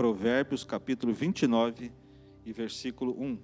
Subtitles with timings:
[0.00, 1.92] Provérbios, capítulo 29
[2.46, 3.38] e versículo 1.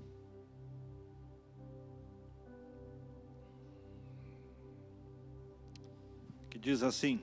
[6.49, 7.21] Que diz assim: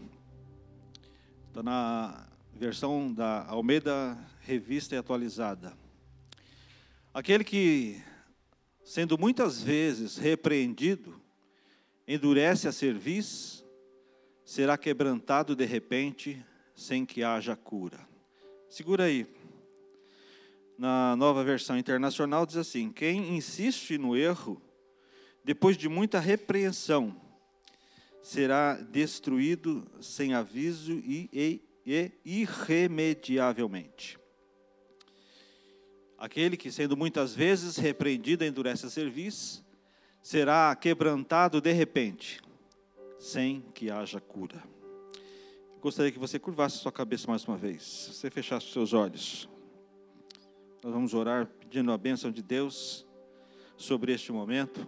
[1.47, 5.75] está na versão da Almeida Revista e Atualizada.
[7.11, 7.99] Aquele que,
[8.83, 11.19] sendo muitas vezes repreendido,
[12.07, 13.65] endurece a cerviz,
[14.45, 18.12] será quebrantado de repente, sem que haja cura.
[18.73, 19.27] Segura aí.
[20.75, 24.59] Na nova versão internacional diz assim: quem insiste no erro,
[25.43, 27.15] depois de muita repreensão,
[28.19, 34.17] será destruído sem aviso e, e, e irremediavelmente.
[36.17, 39.63] Aquele que, sendo muitas vezes repreendido, endurece a serviço,
[40.19, 42.41] será quebrantado de repente,
[43.19, 44.72] sem que haja cura.
[45.83, 49.49] Gostaria que você curvasse sua cabeça mais uma vez, você fechasse seus olhos.
[50.81, 53.05] Nós vamos orar pedindo a bênção de Deus
[53.75, 54.87] sobre este momento.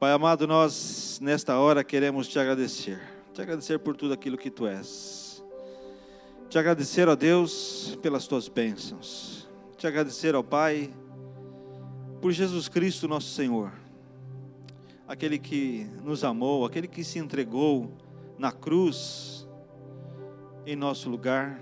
[0.00, 2.98] Pai amado, nós nesta hora queremos te agradecer,
[3.34, 5.44] te agradecer por tudo aquilo que tu és,
[6.48, 10.90] te agradecer, ó Deus, pelas tuas bênçãos, te agradecer, ó Pai,
[12.22, 13.70] por Jesus Cristo, nosso Senhor,
[15.06, 18.07] aquele que nos amou, aquele que se entregou
[18.38, 19.46] na cruz
[20.64, 21.60] em nosso lugar.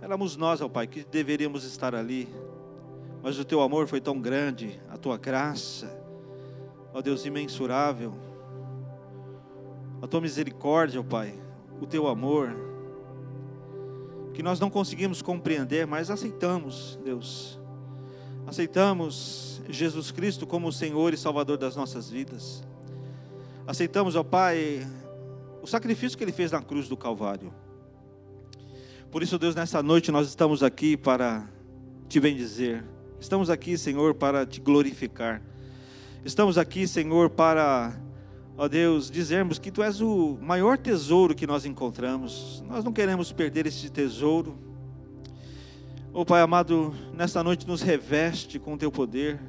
[0.00, 2.28] Éramos nós, ó Pai, que deveríamos estar ali,
[3.22, 5.88] mas o teu amor foi tão grande, a tua graça,
[6.92, 8.12] ó Deus imensurável,
[10.02, 11.34] a tua misericórdia, ó Pai,
[11.80, 12.54] o teu amor,
[14.34, 17.58] que nós não conseguimos compreender, mas aceitamos, Deus,
[18.46, 22.62] aceitamos Jesus Cristo como o Senhor e Salvador das nossas vidas,
[23.66, 24.86] aceitamos, ó Pai,
[25.64, 27.50] o sacrifício que Ele fez na cruz do Calvário.
[29.10, 31.48] Por isso, Deus, nessa noite nós estamos aqui para
[32.06, 32.84] te bendizer,
[33.18, 35.40] estamos aqui, Senhor, para te glorificar.
[36.22, 37.98] Estamos aqui, Senhor, para,
[38.58, 42.62] ó Deus, dizermos que Tu és o maior tesouro que nós encontramos.
[42.68, 44.58] Nós não queremos perder esse tesouro.
[46.12, 49.40] Ó Pai amado, nesta noite nos reveste com o Teu poder.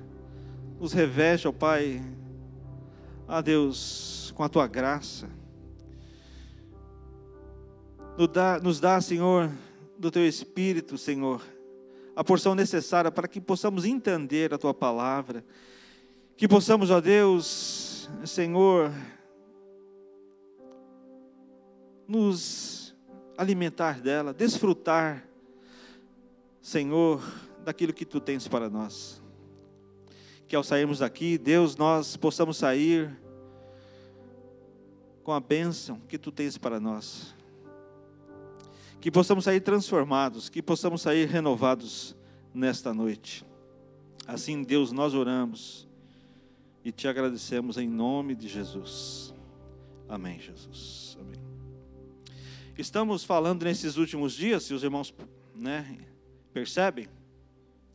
[0.80, 2.02] Nos reveste, ó Pai,
[3.28, 5.28] ó Deus, com a Tua graça.
[8.18, 9.52] Nos dá, nos dá, Senhor,
[9.98, 11.42] do Teu Espírito, Senhor,
[12.16, 15.44] a porção necessária para que possamos entender a Tua palavra
[16.38, 18.92] que possamos, ó Deus, Senhor,
[22.08, 22.94] nos
[23.38, 25.26] alimentar dela, desfrutar,
[26.62, 27.22] Senhor,
[27.64, 29.22] daquilo que tu tens para nós.
[30.48, 33.18] Que ao sairmos daqui, Deus, nós possamos sair
[35.24, 37.35] com a bênção que tu tens para nós.
[39.06, 42.16] Que possamos sair transformados, que possamos sair renovados
[42.52, 43.46] nesta noite.
[44.26, 45.88] Assim, Deus, nós oramos
[46.84, 49.32] e te agradecemos em nome de Jesus.
[50.10, 51.16] Amém, Jesus.
[51.22, 51.40] Amém.
[52.80, 55.14] Estamos falando nesses últimos dias, se os irmãos
[55.54, 56.00] né,
[56.52, 57.08] percebem,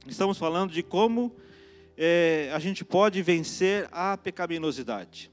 [0.07, 1.35] estamos falando de como
[1.97, 5.29] é, a gente pode vencer a pecaminosidade,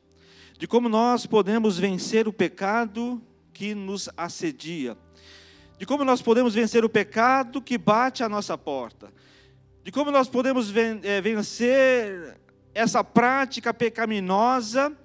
[0.58, 3.22] de como nós podemos vencer o pecado
[3.54, 4.98] que nos assedia,
[5.78, 9.14] de como nós podemos vencer o pecado que bate à nossa porta,
[9.84, 12.38] de como nós podemos é, vencer
[12.74, 14.96] essa prática pecaminosa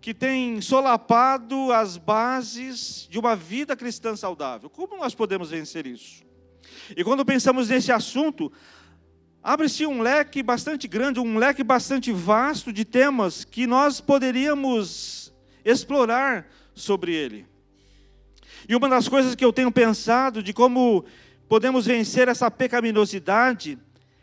[0.00, 4.68] que tem solapado as bases de uma vida cristã saudável.
[4.68, 6.24] Como nós podemos vencer isso?
[6.96, 8.50] E quando pensamos nesse assunto,
[9.42, 15.32] abre-se um leque bastante grande, um leque bastante vasto de temas que nós poderíamos
[15.64, 17.51] explorar sobre ele.
[18.68, 21.04] E uma das coisas que eu tenho pensado de como
[21.48, 23.78] podemos vencer essa pecaminosidade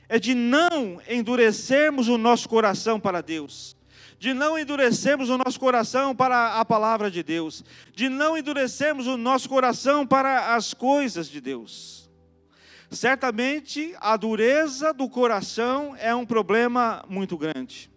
[0.08, 3.78] é de não endurecermos o nosso coração para Deus,
[4.18, 7.64] de não endurecermos o nosso coração para a palavra de Deus,
[7.94, 12.10] de não endurecermos o nosso coração para as coisas de Deus.
[12.90, 17.92] Certamente a dureza do coração é um problema muito grande.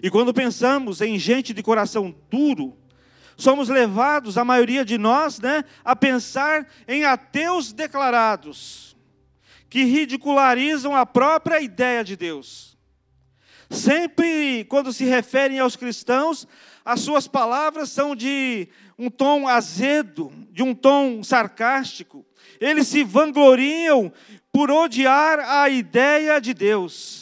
[0.00, 2.76] E quando pensamos em gente de coração duro,
[3.36, 8.92] somos levados, a maioria de nós, né, a pensar em ateus declarados
[9.72, 12.76] que ridicularizam a própria ideia de Deus.
[13.70, 16.46] Sempre, quando se referem aos cristãos,
[16.84, 18.68] as suas palavras são de
[18.98, 22.26] um tom azedo, de um tom sarcástico.
[22.60, 24.12] Eles se vangloriam
[24.52, 27.21] por odiar a ideia de Deus.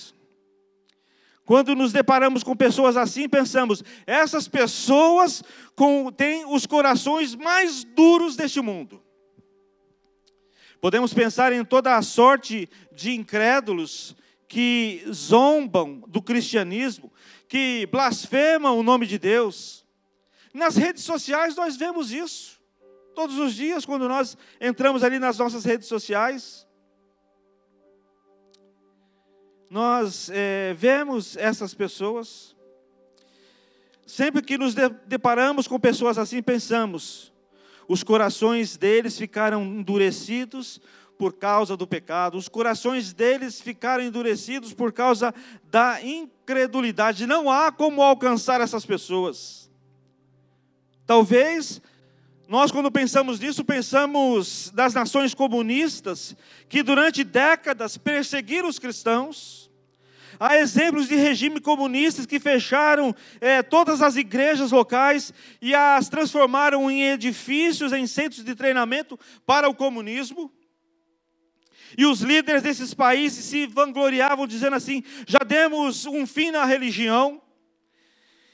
[1.50, 5.42] Quando nos deparamos com pessoas assim, pensamos: essas pessoas
[6.16, 9.02] têm os corações mais duros deste mundo.
[10.80, 14.14] Podemos pensar em toda a sorte de incrédulos
[14.46, 17.12] que zombam do cristianismo,
[17.48, 19.84] que blasfemam o nome de Deus.
[20.54, 22.60] Nas redes sociais nós vemos isso.
[23.12, 26.64] Todos os dias, quando nós entramos ali nas nossas redes sociais,
[29.70, 32.56] nós é, vemos essas pessoas.
[34.04, 34.74] Sempre que nos
[35.06, 37.32] deparamos com pessoas assim, pensamos:
[37.86, 40.80] os corações deles ficaram endurecidos
[41.16, 45.32] por causa do pecado, os corações deles ficaram endurecidos por causa
[45.70, 47.26] da incredulidade.
[47.26, 49.70] Não há como alcançar essas pessoas.
[51.06, 51.80] Talvez
[52.50, 56.34] nós, quando pensamos nisso, pensamos das nações comunistas
[56.68, 59.59] que durante décadas perseguiram os cristãos.
[60.42, 66.90] Há exemplos de regimes comunistas que fecharam é, todas as igrejas locais e as transformaram
[66.90, 70.50] em edifícios, em centros de treinamento para o comunismo.
[71.98, 77.42] E os líderes desses países se vangloriavam, dizendo assim: já demos um fim na religião.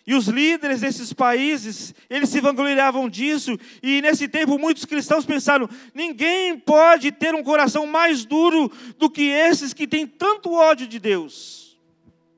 [0.04, 5.70] E os líderes desses países, eles se vangloriavam disso, e nesse tempo muitos cristãos pensaram:
[5.94, 10.98] ninguém pode ter um coração mais duro do que esses que têm tanto ódio de
[10.98, 11.65] Deus.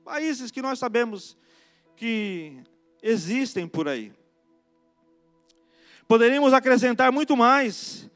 [0.09, 1.37] Países que nós sabemos
[1.95, 2.63] que
[2.99, 4.11] existem por aí.
[6.07, 8.09] Poderíamos acrescentar muito mais,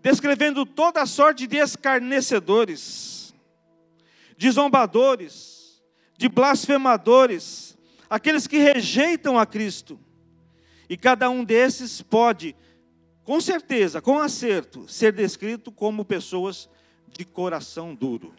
[0.00, 3.34] descrevendo toda a sorte de escarnecedores,
[4.36, 5.82] de zombadores,
[6.16, 7.76] de blasfemadores,
[8.08, 9.98] aqueles que rejeitam a Cristo.
[10.88, 12.54] E cada um desses pode,
[13.24, 16.70] com certeza, com acerto, ser descrito como pessoas
[17.08, 18.32] de coração duro.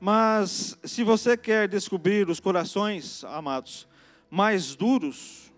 [0.00, 3.88] Mas se você quer descobrir os corações, amados,
[4.30, 5.52] mais duros,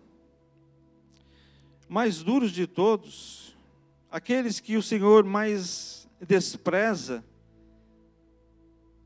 [1.88, 3.54] mais duros de todos,
[4.10, 7.22] aqueles que o Senhor mais despreza,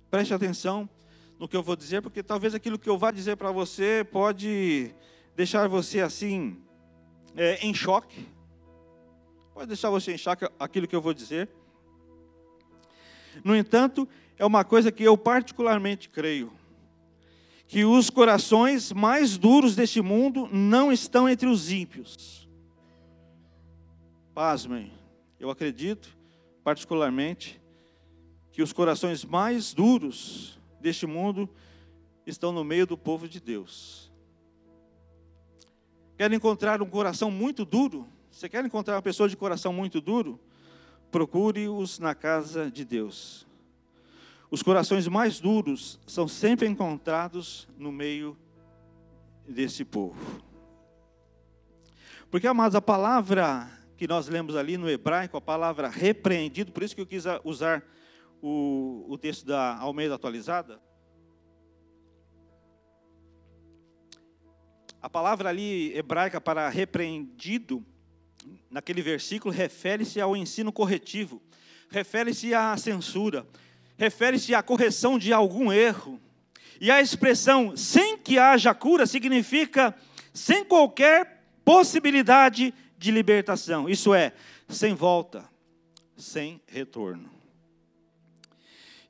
[0.08, 0.88] preste atenção,
[1.38, 4.94] no que eu vou dizer, porque talvez aquilo que eu vá dizer para você pode
[5.34, 6.62] deixar você assim,
[7.36, 8.28] é, em choque.
[9.52, 11.48] Pode deixar você em choque aquilo que eu vou dizer.
[13.42, 14.08] No entanto,
[14.38, 16.52] é uma coisa que eu particularmente creio:
[17.66, 22.48] que os corações mais duros deste mundo não estão entre os ímpios.
[24.34, 24.92] Pasmem,
[25.38, 26.16] eu acredito,
[26.62, 27.60] particularmente,
[28.50, 31.48] que os corações mais duros deste mundo
[32.26, 34.12] estão no meio do povo de Deus.
[36.16, 38.06] Quer encontrar um coração muito duro?
[38.30, 40.38] Você quer encontrar uma pessoa de coração muito duro?
[41.10, 43.46] Procure-os na casa de Deus.
[44.54, 48.38] Os corações mais duros são sempre encontrados no meio
[49.48, 50.40] desse povo.
[52.30, 56.94] Porque, amados, a palavra que nós lemos ali no hebraico, a palavra repreendido, por isso
[56.94, 57.82] que eu quis usar
[58.40, 60.80] o, o texto da Almeida atualizada,
[65.02, 67.84] a palavra ali hebraica para repreendido,
[68.70, 71.42] naquele versículo, refere-se ao ensino corretivo,
[71.90, 73.44] refere-se à censura,
[73.96, 76.20] refere-se à correção de algum erro.
[76.80, 79.94] E a expressão sem que haja cura significa
[80.32, 84.32] sem qualquer possibilidade de libertação, isso é,
[84.68, 85.44] sem volta,
[86.16, 87.30] sem retorno.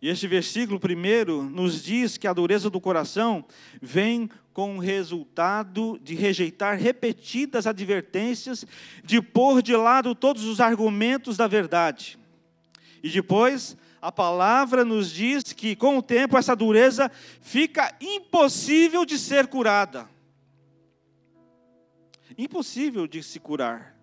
[0.05, 3.43] E este versículo primeiro nos diz que a dureza do coração
[3.81, 8.67] vem com o resultado de rejeitar repetidas advertências,
[9.03, 12.19] de pôr de lado todos os argumentos da verdade.
[13.03, 19.19] E depois, a palavra nos diz que com o tempo essa dureza fica impossível de
[19.19, 20.07] ser curada.
[22.37, 23.97] Impossível de se curar.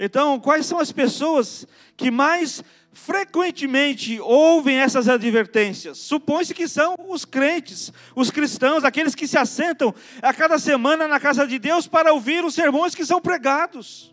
[0.00, 1.64] Então, quais são as pessoas
[1.96, 5.98] que mais frequentemente ouvem essas advertências.
[5.98, 11.20] Supõe-se que são os crentes, os cristãos, aqueles que se assentam a cada semana na
[11.20, 14.12] casa de Deus para ouvir os sermões que são pregados.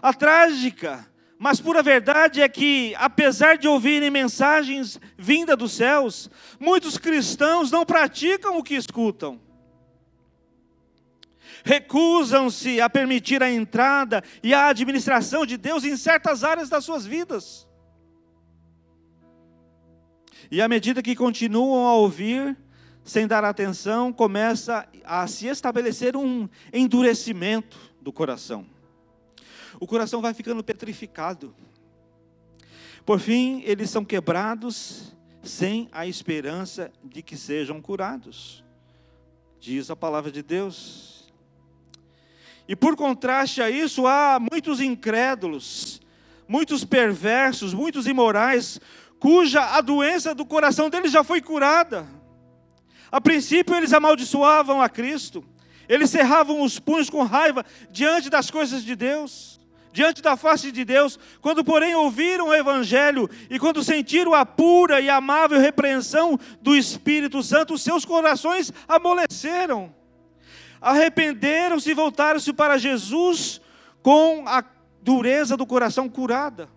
[0.00, 1.11] A trágica,
[1.42, 6.30] mas pura verdade é que, apesar de ouvirem mensagens vindas dos céus,
[6.60, 9.40] muitos cristãos não praticam o que escutam
[11.64, 17.06] recusam-se a permitir a entrada e a administração de Deus em certas áreas das suas
[17.06, 17.68] vidas.
[20.50, 22.56] E à medida que continuam a ouvir,
[23.04, 28.66] sem dar atenção, começa a se estabelecer um endurecimento do coração.
[29.82, 31.52] O coração vai ficando petrificado.
[33.04, 35.12] Por fim, eles são quebrados
[35.42, 38.62] sem a esperança de que sejam curados.
[39.58, 41.32] Diz a palavra de Deus.
[42.68, 46.00] E por contraste a isso, há muitos incrédulos,
[46.46, 48.78] muitos perversos, muitos imorais,
[49.18, 52.06] cuja a doença do coração deles já foi curada.
[53.10, 55.44] A princípio, eles amaldiçoavam a Cristo,
[55.88, 59.60] eles cerravam os punhos com raiva diante das coisas de Deus,
[59.92, 61.18] diante da face de Deus.
[61.40, 67.42] Quando, porém, ouviram o Evangelho e quando sentiram a pura e amável repreensão do Espírito
[67.42, 69.94] Santo, seus corações amoleceram
[70.82, 73.60] arrependeram-se e voltaram-se para Jesus
[74.02, 74.64] com a
[75.00, 76.68] dureza do coração curada.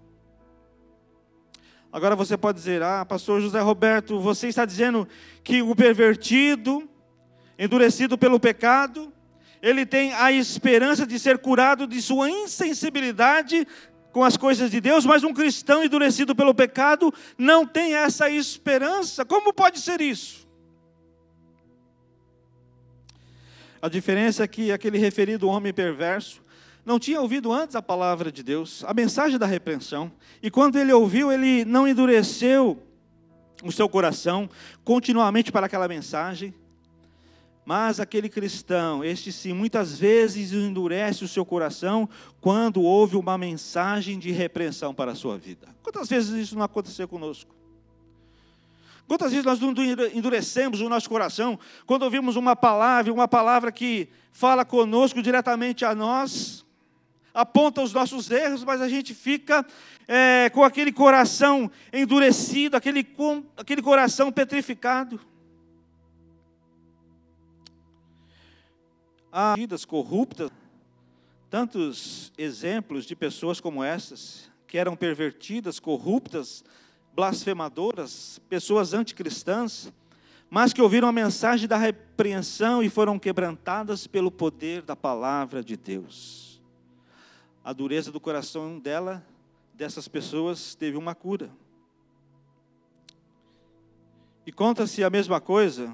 [1.92, 5.08] Agora você pode dizer: Ah, pastor José Roberto, você está dizendo
[5.44, 6.88] que o pervertido,
[7.58, 9.12] endurecido pelo pecado,
[9.66, 13.68] ele tem a esperança de ser curado de sua insensibilidade
[14.12, 19.26] com as coisas de Deus, mas um cristão endurecido pelo pecado não tem essa esperança.
[19.26, 20.48] Como pode ser isso?
[23.82, 26.44] A diferença é que aquele referido homem perverso
[26.86, 30.12] não tinha ouvido antes a palavra de Deus, a mensagem da repreensão,
[30.44, 32.80] e quando ele ouviu, ele não endureceu
[33.64, 34.48] o seu coração
[34.84, 36.54] continuamente para aquela mensagem.
[37.66, 42.08] Mas aquele cristão, este sim, muitas vezes endurece o seu coração
[42.40, 45.68] quando ouve uma mensagem de repreensão para a sua vida.
[45.82, 47.56] Quantas vezes isso não aconteceu conosco?
[49.08, 49.60] Quantas vezes nós
[50.14, 55.96] endurecemos o nosso coração quando ouvimos uma palavra, uma palavra que fala conosco diretamente a
[55.96, 56.66] nós,
[57.34, 59.66] aponta os nossos erros, mas a gente fica
[60.08, 63.08] é, com aquele coração endurecido, aquele,
[63.58, 65.20] aquele coração petrificado.
[69.38, 70.50] Há vidas corruptas,
[71.50, 76.64] tantos exemplos de pessoas como essas, que eram pervertidas, corruptas,
[77.14, 79.92] blasfemadoras, pessoas anticristãs,
[80.50, 85.76] mas que ouviram a mensagem da repreensão e foram quebrantadas pelo poder da palavra de
[85.76, 86.62] Deus.
[87.62, 89.22] A dureza do coração dela,
[89.74, 91.52] dessas pessoas, teve uma cura.
[94.48, 95.94] E conta-se a mesma coisa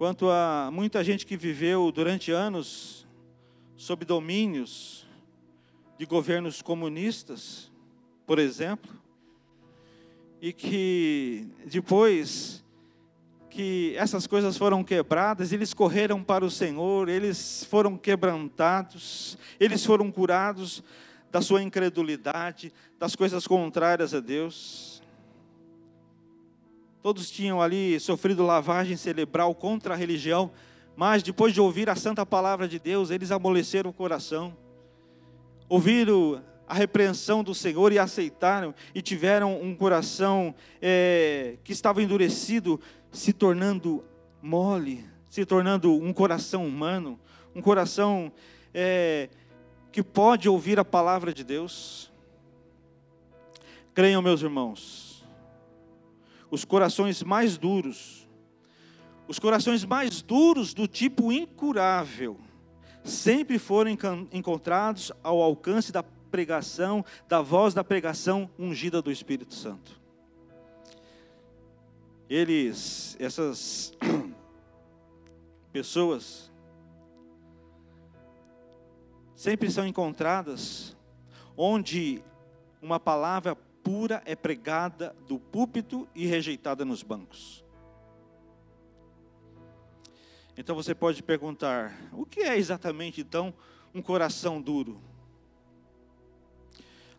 [0.00, 3.06] quanto a muita gente que viveu durante anos
[3.76, 5.06] sob domínios
[5.98, 7.70] de governos comunistas,
[8.26, 8.90] por exemplo,
[10.40, 12.64] e que depois
[13.50, 20.10] que essas coisas foram quebradas, eles correram para o Senhor, eles foram quebrantados, eles foram
[20.10, 20.82] curados
[21.30, 24.99] da sua incredulidade, das coisas contrárias a Deus.
[27.02, 30.50] Todos tinham ali sofrido lavagem cerebral contra a religião,
[30.94, 34.54] mas depois de ouvir a santa palavra de Deus, eles amoleceram o coração.
[35.66, 42.78] Ouviram a repreensão do Senhor e aceitaram e tiveram um coração é, que estava endurecido,
[43.10, 44.04] se tornando
[44.42, 47.18] mole, se tornando um coração humano,
[47.56, 48.30] um coração
[48.74, 49.30] é,
[49.90, 52.12] que pode ouvir a palavra de Deus.
[53.94, 55.09] Creiam, meus irmãos,
[56.50, 58.28] os corações mais duros,
[59.28, 62.38] os corações mais duros do tipo incurável,
[63.04, 63.96] sempre foram
[64.32, 70.00] encontrados ao alcance da pregação, da voz da pregação ungida do Espírito Santo.
[72.28, 73.92] Eles, essas
[75.72, 76.50] pessoas,
[79.34, 80.96] sempre são encontradas
[81.56, 82.22] onde
[82.80, 83.56] uma palavra
[84.24, 87.64] é pregada do púlpito e rejeitada nos bancos.
[90.56, 93.52] Então você pode perguntar: o que é exatamente então
[93.94, 95.00] um coração duro?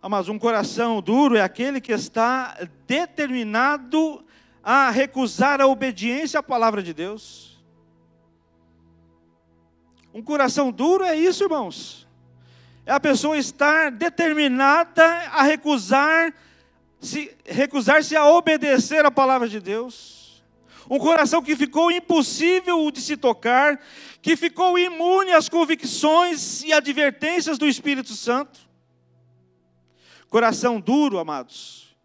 [0.01, 4.25] Ah, mas um coração duro é aquele que está determinado
[4.63, 7.51] a recusar a obediência à palavra de Deus.
[10.13, 12.07] Um coração duro é isso, irmãos.
[12.85, 16.33] É a pessoa estar determinada a recusar
[17.01, 20.43] se recusar-se a obedecer à palavra de Deus.
[20.89, 23.81] Um coração que ficou impossível de se tocar,
[24.21, 28.59] que ficou imune às convicções e advertências do Espírito Santo.
[30.29, 31.95] Coração duro, amados,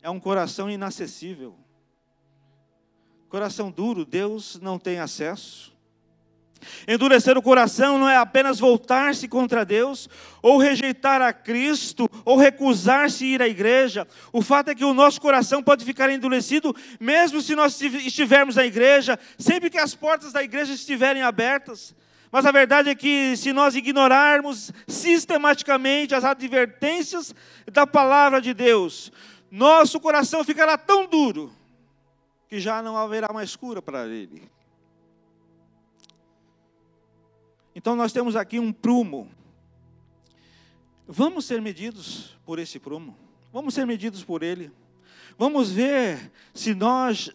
[0.00, 1.58] é um coração inacessível.
[3.28, 5.75] Coração duro, Deus não tem acesso.
[6.86, 10.08] Endurecer o coração não é apenas voltar-se contra Deus,
[10.42, 14.06] ou rejeitar a Cristo, ou recusar-se ir à igreja.
[14.32, 18.64] O fato é que o nosso coração pode ficar endurecido, mesmo se nós estivermos na
[18.64, 21.94] igreja, sempre que as portas da igreja estiverem abertas.
[22.30, 27.34] Mas a verdade é que se nós ignorarmos sistematicamente as advertências
[27.70, 29.12] da palavra de Deus,
[29.50, 31.52] nosso coração ficará tão duro
[32.48, 34.42] que já não haverá mais cura para ele.
[37.76, 39.28] Então nós temos aqui um prumo.
[41.06, 43.14] Vamos ser medidos por esse prumo.
[43.52, 44.72] Vamos ser medidos por ele.
[45.36, 47.30] Vamos ver se nós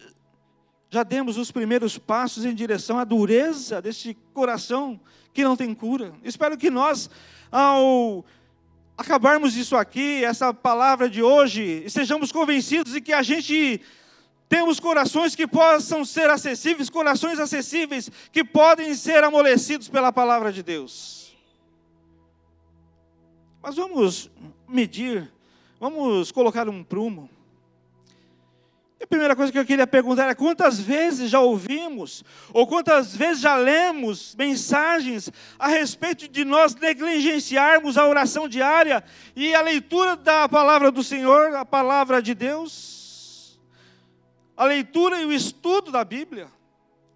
[0.90, 5.00] já demos os primeiros passos em direção à dureza deste coração
[5.32, 6.12] que não tem cura.
[6.24, 7.08] Espero que nós,
[7.48, 8.24] ao
[8.98, 13.80] acabarmos isso aqui, essa palavra de hoje, estejamos convencidos de que a gente
[14.52, 20.62] temos corações que possam ser acessíveis, corações acessíveis que podem ser amolecidos pela palavra de
[20.62, 21.34] Deus.
[23.62, 24.30] Mas vamos
[24.68, 25.32] medir,
[25.80, 27.30] vamos colocar um prumo.
[29.02, 33.40] A primeira coisa que eu queria perguntar é quantas vezes já ouvimos, ou quantas vezes
[33.40, 39.02] já lemos mensagens a respeito de nós negligenciarmos a oração diária
[39.34, 43.01] e a leitura da palavra do Senhor, a palavra de Deus,
[44.62, 46.48] a leitura e o estudo da Bíblia.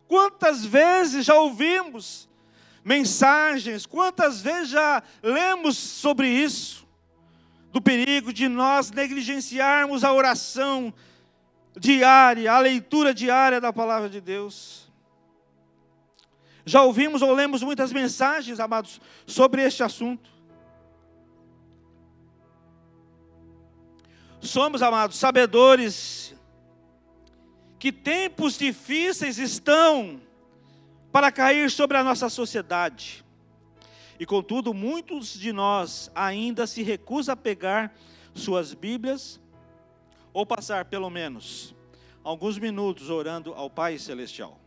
[0.09, 2.29] Quantas vezes já ouvimos
[2.85, 6.85] mensagens, quantas vezes já lemos sobre isso,
[7.73, 10.93] do perigo de nós negligenciarmos a oração
[11.79, 14.91] diária, a leitura diária da palavra de Deus.
[16.65, 20.29] Já ouvimos ou lemos muitas mensagens, amados, sobre este assunto.
[24.41, 26.36] Somos, amados, sabedores
[27.79, 30.21] que tempos difíceis estão
[31.13, 33.25] para cair sobre a nossa sociedade.
[34.19, 37.95] E contudo, muitos de nós ainda se recusam a pegar
[38.35, 39.41] suas Bíblias
[40.33, 41.75] ou passar pelo menos
[42.23, 44.59] alguns minutos orando ao Pai Celestial.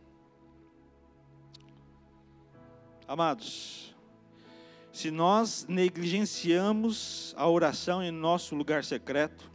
[3.06, 3.94] Amados,
[4.92, 9.50] se nós negligenciamos a oração em nosso lugar secreto,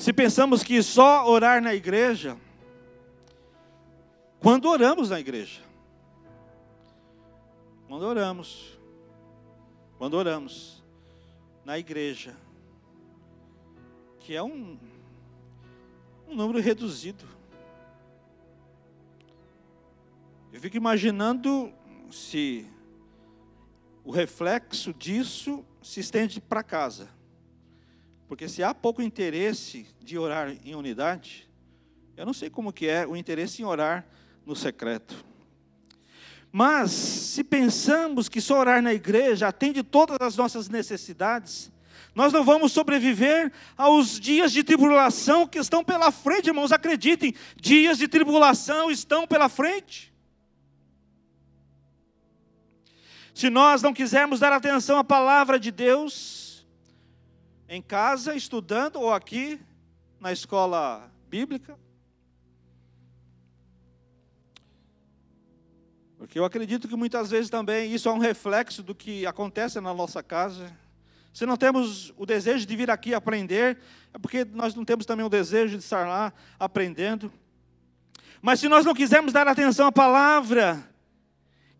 [0.00, 2.34] se pensamos que só orar na igreja,
[4.40, 5.60] quando oramos na igreja,
[7.86, 8.78] quando oramos,
[9.98, 10.82] quando oramos
[11.66, 12.34] na igreja,
[14.20, 14.78] que é um,
[16.26, 17.26] um número reduzido.
[20.50, 21.70] Eu fico imaginando
[22.10, 22.66] se
[24.02, 27.19] o reflexo disso se estende para casa.
[28.30, 31.50] Porque se há pouco interesse de orar em unidade,
[32.16, 34.06] eu não sei como que é o interesse em orar
[34.46, 35.24] no secreto.
[36.52, 41.72] Mas se pensamos que só orar na igreja atende todas as nossas necessidades,
[42.14, 47.98] nós não vamos sobreviver aos dias de tribulação que estão pela frente, irmãos, acreditem, dias
[47.98, 50.14] de tribulação estão pela frente.
[53.34, 56.39] Se nós não quisermos dar atenção à palavra de Deus,
[57.70, 59.60] em casa, estudando, ou aqui,
[60.18, 61.78] na escola bíblica,
[66.18, 69.94] porque eu acredito que muitas vezes também isso é um reflexo do que acontece na
[69.94, 70.70] nossa casa.
[71.32, 73.78] Se não temos o desejo de vir aqui aprender,
[74.12, 77.32] é porque nós não temos também o desejo de estar lá aprendendo.
[78.42, 80.86] Mas se nós não quisermos dar atenção à palavra,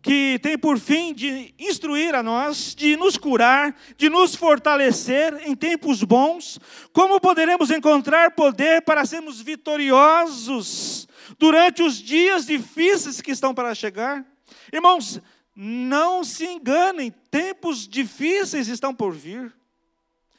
[0.01, 5.55] que tem por fim de instruir a nós, de nos curar, de nos fortalecer em
[5.55, 6.59] tempos bons,
[6.91, 14.25] como poderemos encontrar poder para sermos vitoriosos durante os dias difíceis que estão para chegar?
[14.73, 15.21] Irmãos,
[15.55, 19.53] não se enganem, tempos difíceis estão por vir.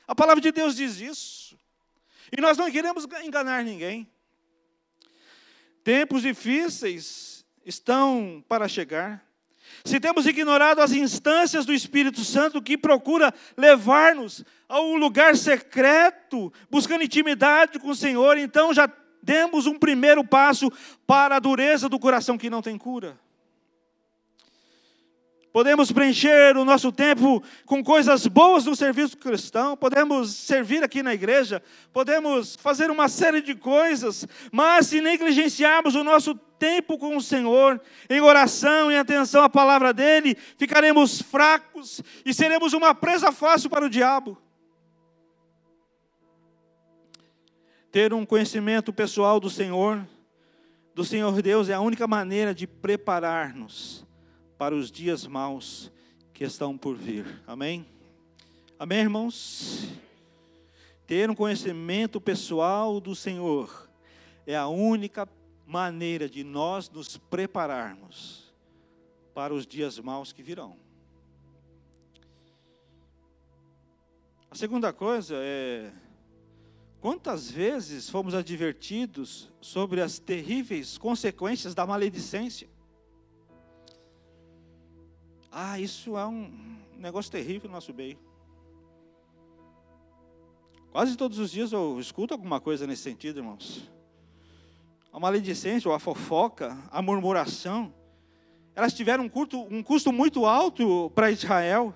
[0.08, 1.56] A palavra de Deus diz isso.
[2.36, 4.10] E nós não queremos enganar ninguém.
[5.84, 9.24] Tempos difíceis estão para chegar.
[9.84, 16.52] Se temos ignorado as instâncias do Espírito Santo que procura levar-nos a um lugar secreto,
[16.70, 18.88] buscando intimidade com o Senhor, então já
[19.22, 20.70] demos um primeiro passo
[21.06, 23.18] para a dureza do coração que não tem cura.
[25.52, 31.12] Podemos preencher o nosso tempo com coisas boas no serviço cristão, podemos servir aqui na
[31.12, 31.62] igreja,
[31.92, 37.78] podemos fazer uma série de coisas, mas se negligenciarmos o nosso tempo com o Senhor,
[38.08, 43.84] em oração, em atenção à palavra dEle, ficaremos fracos e seremos uma presa fácil para
[43.84, 44.38] o diabo.
[47.90, 50.02] Ter um conhecimento pessoal do Senhor,
[50.94, 54.10] do Senhor Deus, é a única maneira de preparar-nos
[54.62, 55.90] para os dias maus
[56.32, 57.42] que estão por vir.
[57.48, 57.84] Amém?
[58.78, 59.88] Amém, irmãos?
[61.04, 63.90] Ter um conhecimento pessoal do Senhor
[64.46, 65.28] é a única
[65.66, 68.54] maneira de nós nos prepararmos
[69.34, 70.76] para os dias maus que virão.
[74.48, 75.90] A segunda coisa é
[77.00, 82.71] quantas vezes fomos advertidos sobre as terríveis consequências da maledicência?
[85.54, 86.50] Ah, isso é um
[86.96, 88.18] negócio terrível no nosso meio.
[90.90, 93.86] Quase todos os dias eu escuto alguma coisa nesse sentido, irmãos.
[95.12, 97.92] A maledicência, ou a fofoca, a murmuração,
[98.74, 101.94] elas tiveram um, curto, um custo muito alto para Israel.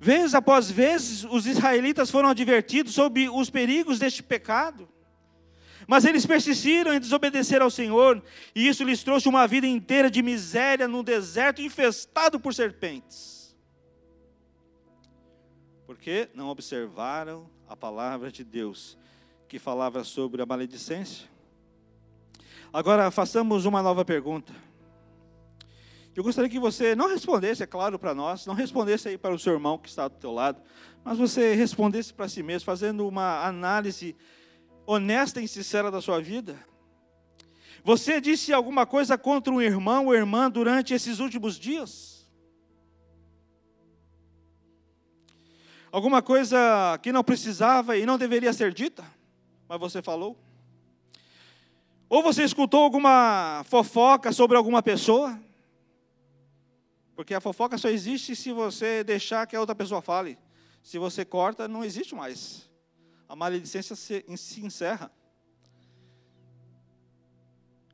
[0.00, 4.88] Vez após vez, os israelitas foram advertidos sobre os perigos deste pecado.
[5.88, 8.22] Mas eles persistiram em desobedecer ao Senhor,
[8.54, 13.56] e isso lhes trouxe uma vida inteira de miséria no deserto infestado por serpentes.
[15.86, 18.98] Porque não observaram a palavra de Deus,
[19.48, 21.26] que falava sobre a maledicência.
[22.70, 24.52] Agora, façamos uma nova pergunta.
[26.14, 29.38] Eu gostaria que você não respondesse, é claro, para nós, não respondesse aí para o
[29.38, 30.60] seu irmão que está do teu lado,
[31.02, 34.14] mas você respondesse para si mesmo, fazendo uma análise
[34.90, 36.58] honesta e sincera da sua vida.
[37.84, 42.26] Você disse alguma coisa contra um irmão ou irmã durante esses últimos dias?
[45.92, 49.04] Alguma coisa que não precisava e não deveria ser dita,
[49.68, 50.38] mas você falou?
[52.08, 55.38] Ou você escutou alguma fofoca sobre alguma pessoa?
[57.14, 60.38] Porque a fofoca só existe se você deixar que a outra pessoa fale.
[60.82, 62.67] Se você corta, não existe mais.
[63.28, 65.12] A maledicência se, se encerra.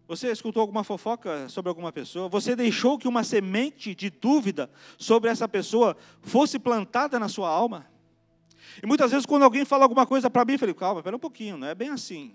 [0.06, 2.28] Você escutou alguma fofoca sobre alguma pessoa?
[2.28, 7.86] Você deixou que uma semente de dúvida sobre essa pessoa fosse plantada na sua alma?
[8.82, 11.20] E muitas vezes, quando alguém fala alguma coisa para mim, eu falei: calma, espera um
[11.20, 12.34] pouquinho, não é bem assim.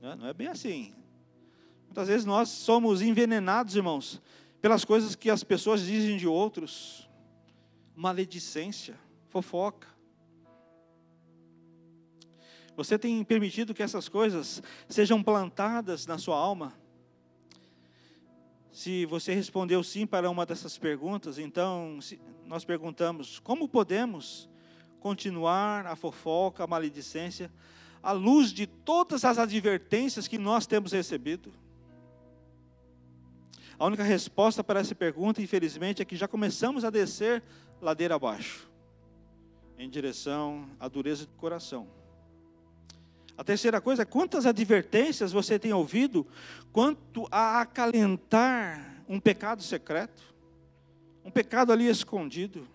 [0.00, 0.94] Não é bem assim.
[1.84, 4.20] Muitas vezes nós somos envenenados, irmãos,
[4.62, 7.08] pelas coisas que as pessoas dizem de outros.
[7.94, 9.91] Maledicência, fofoca.
[12.76, 16.72] Você tem permitido que essas coisas sejam plantadas na sua alma?
[18.70, 21.98] Se você respondeu sim para uma dessas perguntas, então
[22.46, 24.48] nós perguntamos: como podemos
[24.98, 27.52] continuar a fofoca, a maledicência,
[28.02, 31.52] à luz de todas as advertências que nós temos recebido?
[33.78, 37.42] A única resposta para essa pergunta, infelizmente, é que já começamos a descer
[37.80, 38.70] ladeira abaixo,
[39.76, 42.01] em direção à dureza do coração.
[43.36, 46.26] A terceira coisa, quantas advertências você tem ouvido
[46.72, 50.22] quanto a acalentar um pecado secreto,
[51.24, 52.68] um pecado ali escondido?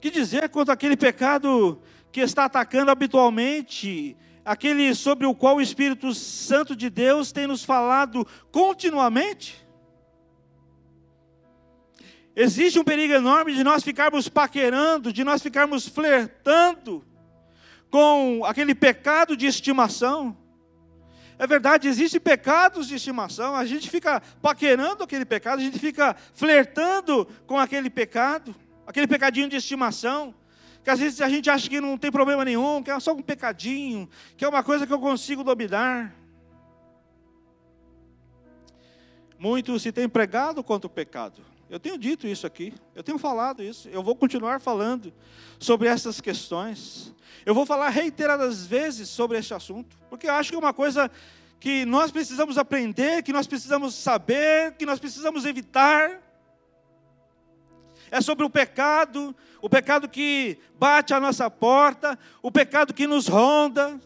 [0.00, 6.14] Que dizer quanto aquele pecado que está atacando habitualmente, aquele sobre o qual o Espírito
[6.14, 9.64] Santo de Deus tem nos falado continuamente?
[12.34, 17.04] Existe um perigo enorme de nós ficarmos paquerando, de nós ficarmos flertando
[17.90, 20.36] com aquele pecado de estimação.
[21.38, 26.14] É verdade, existem pecados de estimação, a gente fica paquerando aquele pecado, a gente fica
[26.34, 28.54] flertando com aquele pecado,
[28.86, 30.34] aquele pecadinho de estimação,
[30.84, 33.22] que às vezes a gente acha que não tem problema nenhum, que é só um
[33.22, 36.14] pecadinho, que é uma coisa que eu consigo dominar.
[39.38, 41.42] Muito se tem pregado contra o pecado.
[41.70, 45.12] Eu tenho dito isso aqui, eu tenho falado isso, eu vou continuar falando
[45.56, 47.14] sobre essas questões.
[47.46, 51.08] Eu vou falar reiteradas vezes sobre este assunto, porque eu acho que é uma coisa
[51.60, 56.20] que nós precisamos aprender, que nós precisamos saber, que nós precisamos evitar.
[58.10, 63.28] É sobre o pecado, o pecado que bate à nossa porta, o pecado que nos
[63.28, 64.00] ronda,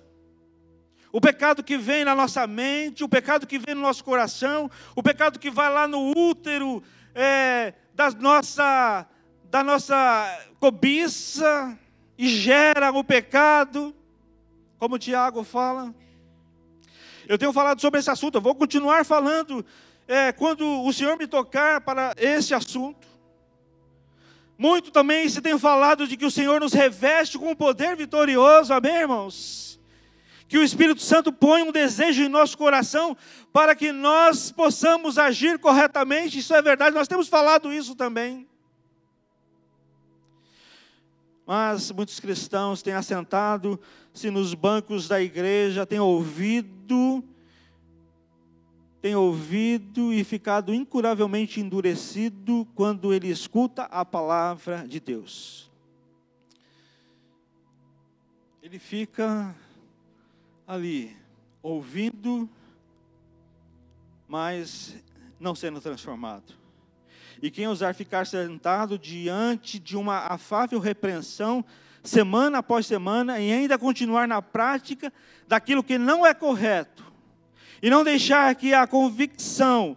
[1.10, 5.02] o pecado que vem na nossa mente, o pecado que vem no nosso coração, o
[5.02, 6.82] pecado que vai lá no útero
[7.14, 9.06] é, da, nossa,
[9.44, 11.78] da nossa cobiça,
[12.16, 13.94] e gera o pecado,
[14.78, 15.94] como o Tiago fala.
[17.26, 19.64] Eu tenho falado sobre esse assunto, eu vou continuar falando
[20.06, 23.08] é, quando o Senhor me tocar para esse assunto.
[24.56, 28.72] Muito também se tem falado de que o Senhor nos reveste com um poder vitorioso,
[28.72, 29.73] amém, irmãos?
[30.54, 33.16] Que o Espírito Santo põe um desejo em nosso coração
[33.52, 38.46] para que nós possamos agir corretamente, isso é verdade, nós temos falado isso também.
[41.44, 47.24] Mas muitos cristãos têm assentado-se nos bancos da igreja, têm ouvido,
[49.02, 55.68] têm ouvido e ficado incuravelmente endurecido quando ele escuta a palavra de Deus.
[58.62, 59.52] Ele fica
[60.66, 61.16] ali,
[61.62, 62.48] ouvindo,
[64.26, 64.96] mas
[65.38, 66.54] não sendo transformado.
[67.42, 71.64] E quem ousar ficar sentado diante de uma afável repreensão,
[72.02, 75.12] semana após semana, e ainda continuar na prática
[75.46, 77.04] daquilo que não é correto,
[77.82, 79.96] e não deixar que a convicção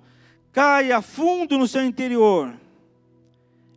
[0.51, 2.53] caia fundo no seu interior,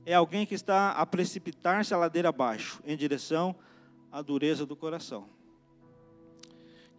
[0.05, 3.55] é alguém que está a precipitar-se a ladeira abaixo, em direção
[4.11, 5.29] à dureza do coração.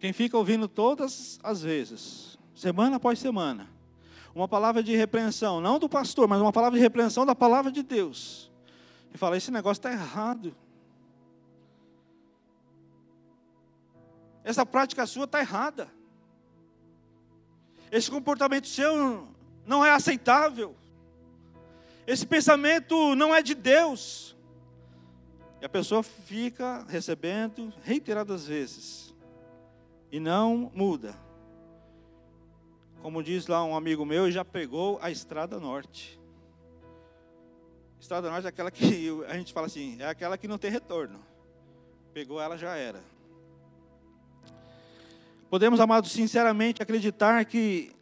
[0.02, 3.70] Quem fica ouvindo todas as vezes, semana após semana,
[4.34, 7.84] uma palavra de repreensão, não do pastor, mas uma palavra de repreensão da palavra de
[7.84, 8.50] Deus,
[9.14, 10.56] e fala: esse negócio está errado.
[14.42, 15.88] Essa prática sua está errada.
[17.88, 19.28] Esse comportamento seu
[19.64, 20.74] não é aceitável.
[22.08, 24.36] Esse pensamento não é de Deus.
[25.60, 29.11] E a pessoa fica recebendo reiteradas vezes
[30.12, 31.16] e não muda.
[33.00, 36.20] Como diz lá um amigo meu, já pegou a estrada norte.
[37.98, 41.18] Estrada norte é aquela que a gente fala assim, é aquela que não tem retorno.
[42.12, 43.02] Pegou ela já era.
[45.48, 47.92] Podemos, amados, sinceramente acreditar que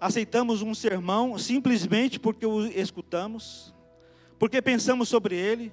[0.00, 3.74] aceitamos um sermão simplesmente porque o escutamos,
[4.38, 5.72] porque pensamos sobre ele,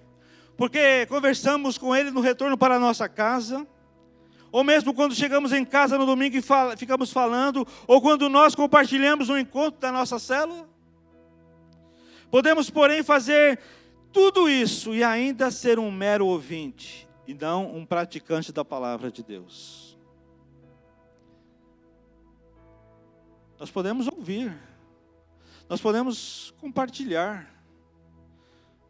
[0.56, 3.68] porque conversamos com ele no retorno para a nossa casa,
[4.54, 9.28] ou mesmo quando chegamos em casa no domingo e ficamos falando, ou quando nós compartilhamos
[9.28, 10.70] um encontro da nossa célula.
[12.30, 13.60] Podemos, porém, fazer
[14.12, 19.24] tudo isso e ainda ser um mero ouvinte e não um praticante da palavra de
[19.24, 19.98] Deus.
[23.60, 24.56] Nós podemos ouvir,
[25.68, 27.52] nós podemos compartilhar,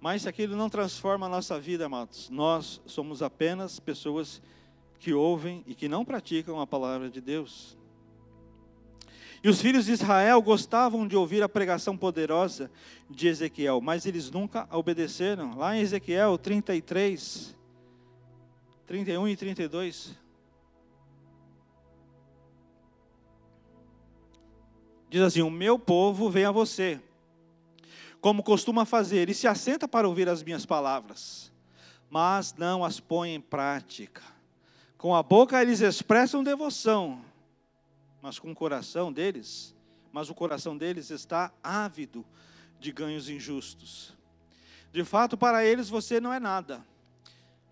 [0.01, 4.62] mas aquilo não transforma a nossa vida, amados, nós somos apenas pessoas que
[5.11, 7.75] ouvem e que não praticam a palavra de Deus.
[9.43, 12.71] E os filhos de Israel gostavam de ouvir a pregação poderosa
[13.09, 15.57] de Ezequiel, mas eles nunca obedeceram.
[15.57, 17.53] Lá em Ezequiel 33,
[18.87, 20.17] 31 e 32.
[25.09, 27.01] Diz assim: O meu povo vem a você,
[28.21, 31.51] como costuma fazer, e se assenta para ouvir as minhas palavras,
[32.09, 34.32] mas não as põe em prática.
[35.03, 37.21] Com a boca eles expressam devoção,
[38.21, 39.75] mas com o coração deles,
[40.13, 42.25] mas o coração deles está ávido
[42.79, 44.13] de ganhos injustos.
[44.93, 46.87] De fato, para eles você não é nada,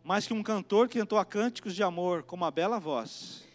[0.04, 3.48] mais que um cantor que entoa cânticos de amor com uma bela voz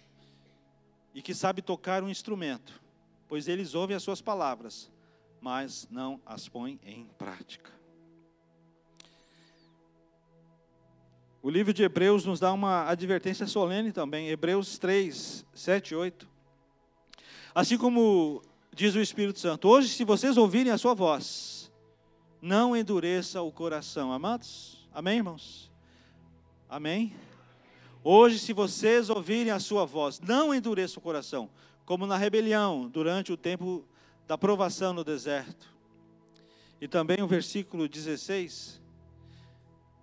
[1.14, 2.80] e que sabe tocar um instrumento
[3.28, 4.90] pois eles ouvem as suas palavras,
[5.38, 7.75] mas não as põem em prática.
[11.46, 16.28] O livro de Hebreus nos dá uma advertência solene também, Hebreus 3, 7 e 8.
[17.54, 18.42] Assim como
[18.74, 21.70] diz o Espírito Santo, hoje, se vocês ouvirem a sua voz,
[22.42, 24.88] não endureça o coração, amados?
[24.92, 25.70] Amém, irmãos?
[26.68, 27.14] Amém?
[28.02, 31.48] Hoje, se vocês ouvirem a sua voz, não endureça o coração,
[31.84, 33.84] como na rebelião, durante o tempo
[34.26, 35.72] da provação no deserto.
[36.80, 38.84] E também o versículo 16.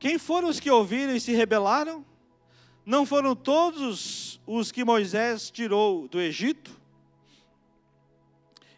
[0.03, 2.05] Quem foram os que ouviram e se rebelaram?
[2.85, 6.77] Não foram todos os que Moisés tirou do Egito?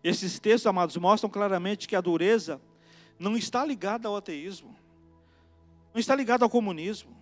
[0.04, 2.62] Esses textos, amados, mostram claramente que a dureza
[3.18, 4.78] não está ligada ao ateísmo,
[5.92, 7.18] não está ligada ao comunismo,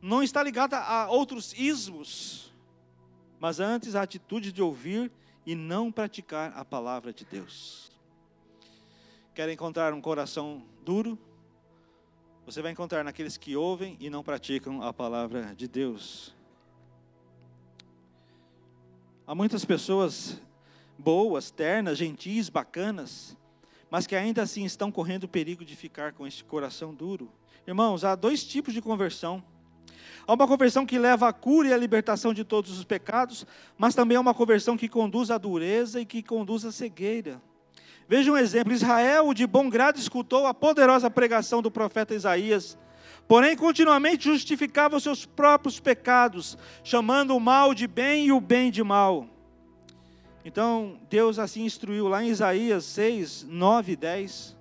[0.00, 2.46] não está ligada a outros ismos
[3.38, 5.12] mas antes a atitude de ouvir
[5.44, 7.92] e não praticar a palavra de Deus.
[9.34, 11.18] Quer encontrar um coração duro?
[12.46, 16.32] Você vai encontrar naqueles que ouvem e não praticam a palavra de Deus.
[19.26, 20.40] Há muitas pessoas
[20.96, 23.36] boas, ternas, gentis, bacanas,
[23.90, 27.32] mas que ainda assim estão correndo o perigo de ficar com este coração duro.
[27.66, 29.42] Irmãos, há dois tipos de conversão
[30.26, 33.46] Há uma conversão que leva à cura e à libertação de todos os pecados,
[33.78, 37.40] mas também há uma conversão que conduz à dureza e que conduz à cegueira.
[38.08, 42.78] Veja um exemplo: Israel, de bom grado, escutou a poderosa pregação do profeta Isaías,
[43.26, 48.70] porém continuamente justificava os seus próprios pecados, chamando o mal de bem e o bem
[48.70, 49.28] de mal.
[50.44, 54.56] Então, Deus assim instruiu lá em Isaías 6, 9 e 10.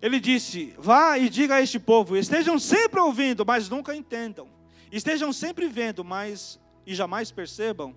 [0.00, 4.48] Ele disse: Vá e diga a este povo: estejam sempre ouvindo, mas nunca entendam.
[4.90, 7.94] Estejam sempre vendo, mas e jamais percebam.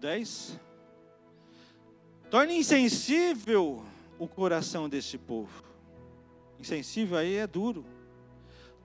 [0.00, 0.58] 10.
[2.30, 3.84] Torne insensível
[4.18, 5.62] o coração deste povo.
[6.58, 7.84] Insensível aí é duro.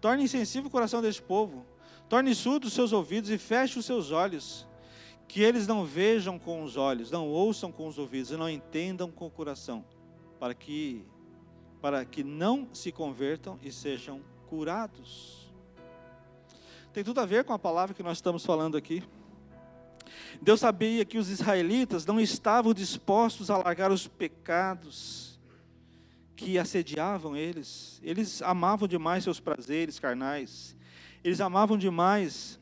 [0.02, 1.66] Torne insensível o coração deste povo.
[2.08, 4.68] Torne surdos os seus ouvidos e feche os seus olhos
[5.28, 9.10] que eles não vejam com os olhos, não ouçam com os ouvidos e não entendam
[9.10, 9.84] com o coração,
[10.40, 11.04] para que
[11.82, 15.52] para que não se convertam e sejam curados.
[16.92, 19.04] Tem tudo a ver com a palavra que nós estamos falando aqui.
[20.42, 25.40] Deus sabia que os israelitas não estavam dispostos a largar os pecados
[26.36, 28.00] que assediavam eles.
[28.04, 30.76] Eles amavam demais seus prazeres carnais.
[31.24, 32.60] Eles amavam demais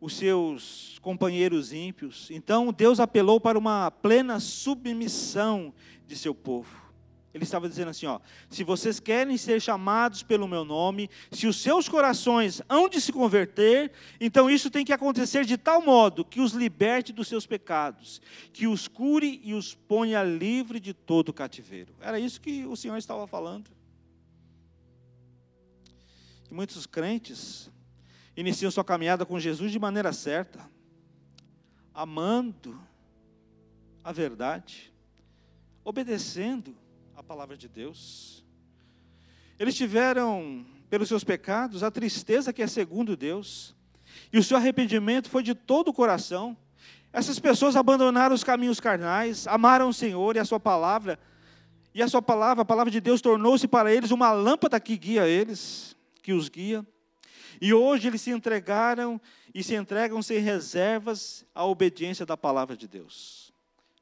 [0.00, 2.30] os seus companheiros ímpios.
[2.30, 5.72] Então Deus apelou para uma plena submissão
[6.06, 6.83] de seu povo.
[7.34, 11.60] Ele estava dizendo assim: ó, se vocês querem ser chamados pelo meu nome, se os
[11.60, 16.40] seus corações hão de se converter, então isso tem que acontecer de tal modo que
[16.40, 21.92] os liberte dos seus pecados, que os cure e os ponha livre de todo cativeiro.
[22.00, 23.68] Era isso que o Senhor estava falando.
[26.48, 27.68] E muitos crentes
[28.36, 30.70] iniciam sua caminhada com Jesus de maneira certa,
[31.92, 32.80] amando
[34.04, 34.92] a verdade,
[35.84, 36.83] obedecendo
[37.16, 38.44] a palavra de Deus.
[39.58, 43.74] Eles tiveram, pelos seus pecados, a tristeza que é segundo Deus,
[44.32, 46.56] e o seu arrependimento foi de todo o coração.
[47.12, 51.18] Essas pessoas abandonaram os caminhos carnais, amaram o Senhor e a sua palavra,
[51.94, 55.28] e a sua palavra, a palavra de Deus, tornou-se para eles uma lâmpada que guia
[55.28, 56.84] eles, que os guia.
[57.60, 59.20] E hoje eles se entregaram
[59.54, 63.52] e se entregam sem reservas à obediência da palavra de Deus.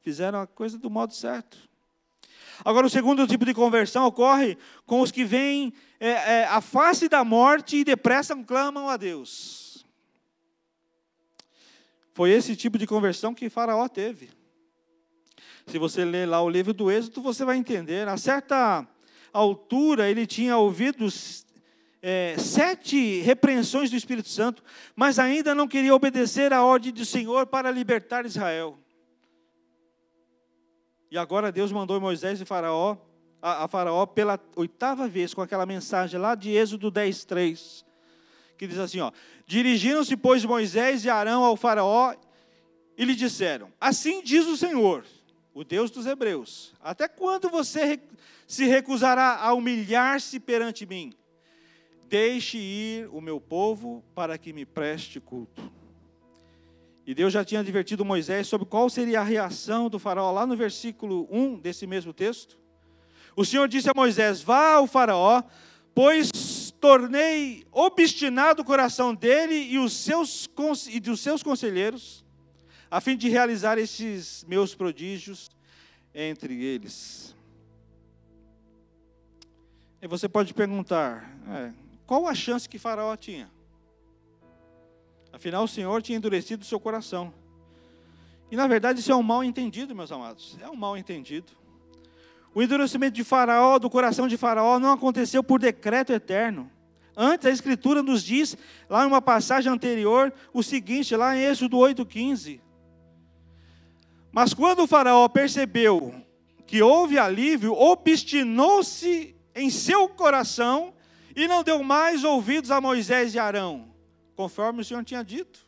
[0.00, 1.71] Fizeram a coisa do modo certo.
[2.64, 7.08] Agora, o segundo tipo de conversão ocorre com os que veem é, é, a face
[7.08, 9.84] da morte e depressa clamam a Deus.
[12.14, 14.30] Foi esse tipo de conversão que Faraó teve.
[15.66, 18.06] Se você ler lá o livro do Êxodo, você vai entender.
[18.08, 18.86] A certa
[19.32, 21.06] altura, ele tinha ouvido
[22.02, 24.62] é, sete repreensões do Espírito Santo,
[24.94, 28.78] mas ainda não queria obedecer à ordem do Senhor para libertar Israel.
[31.12, 32.96] E agora Deus mandou Moisés e Faraó,
[33.42, 37.84] a, a Faraó pela oitava vez com aquela mensagem lá de Êxodo 10, 3,
[38.56, 39.12] que diz assim: ó,
[39.46, 42.14] dirigiram-se, pois, Moisés e Arão ao Faraó
[42.96, 45.04] e lhe disseram: Assim diz o Senhor,
[45.52, 48.00] o Deus dos Hebreus: Até quando você
[48.46, 51.12] se recusará a humilhar-se perante mim?
[52.08, 55.70] Deixe ir o meu povo para que me preste culto.
[57.12, 60.56] E Deus já tinha advertido Moisés sobre qual seria a reação do faraó lá no
[60.56, 62.58] versículo 1 desse mesmo texto.
[63.36, 65.42] O Senhor disse a Moisés: Vá ao faraó,
[65.94, 70.48] pois tornei obstinado o coração dele e, os seus,
[70.88, 72.24] e dos seus conselheiros,
[72.90, 75.50] a fim de realizar esses meus prodígios
[76.14, 77.36] entre eles.
[80.00, 81.72] E você pode perguntar, é,
[82.06, 83.50] qual a chance que Faraó tinha?
[85.32, 87.32] Afinal, o Senhor tinha endurecido o seu coração.
[88.50, 90.58] E na verdade isso é um mal entendido, meus amados.
[90.60, 91.52] É um mal entendido.
[92.54, 96.70] O endurecimento de Faraó, do coração de Faraó, não aconteceu por decreto eterno.
[97.16, 98.56] Antes, a Escritura nos diz,
[98.90, 102.60] lá em uma passagem anterior, o seguinte, lá em Êxodo 8,15.
[104.30, 106.14] Mas quando o Faraó percebeu
[106.66, 110.92] que houve alívio, obstinou-se em seu coração
[111.34, 113.91] e não deu mais ouvidos a Moisés e Arão
[114.34, 115.66] conforme o Senhor tinha dito.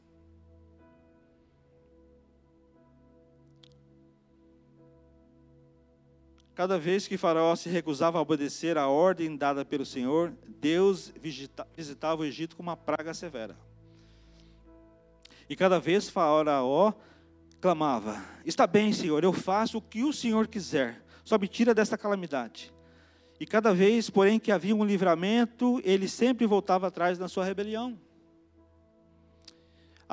[6.55, 11.13] Cada vez que Faraó se recusava a obedecer à ordem dada pelo Senhor, Deus
[11.77, 13.57] visitava o Egito com uma praga severa.
[15.49, 16.93] E cada vez Faraó
[17.61, 21.99] clamava: Está bem, Senhor, eu faço o que o Senhor quiser, só me tira desta
[21.99, 22.73] calamidade.
[23.41, 27.99] E cada vez, porém, que havia um livramento, ele sempre voltava atrás na sua rebelião.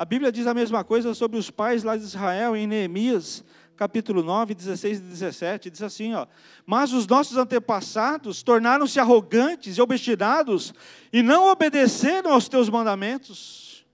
[0.02, 3.44] A Bíblia diz a mesma coisa sobre os pais lá de Israel, em Neemias,
[3.76, 5.70] capítulo 9, 16 e 17.
[5.70, 6.26] Diz assim: ó,
[6.66, 10.74] Mas os nossos antepassados tornaram-se arrogantes e obstinados,
[11.12, 13.86] e não obedeceram aos teus mandamentos.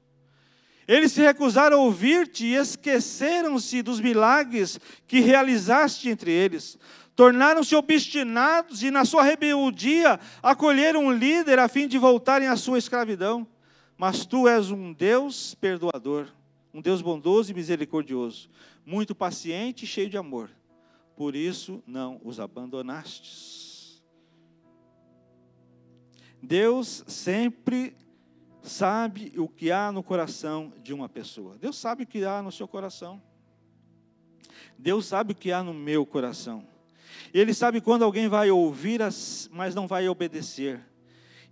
[0.88, 6.78] Eles se recusaram a ouvir-te e esqueceram-se dos milagres que realizaste entre eles.
[7.14, 12.78] Tornaram-se obstinados e, na sua rebeldia, acolheram um líder a fim de voltarem à sua
[12.78, 13.46] escravidão.
[13.98, 16.28] Mas tu és um Deus perdoador,
[16.72, 18.48] um Deus bondoso e misericordioso,
[18.86, 20.48] muito paciente e cheio de amor.
[21.16, 24.00] Por isso não os abandonastes.
[26.40, 27.96] Deus sempre
[28.62, 31.58] sabe o que há no coração de uma pessoa.
[31.58, 33.20] Deus sabe o que há no seu coração.
[34.78, 36.64] Deus sabe o que há no meu coração.
[37.34, 39.00] Ele sabe quando alguém vai ouvir,
[39.50, 40.80] mas não vai obedecer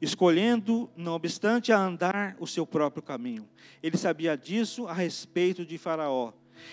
[0.01, 3.49] escolhendo, não obstante, a andar o seu próprio caminho.
[3.83, 6.33] Ele sabia disso a respeito de Faraó.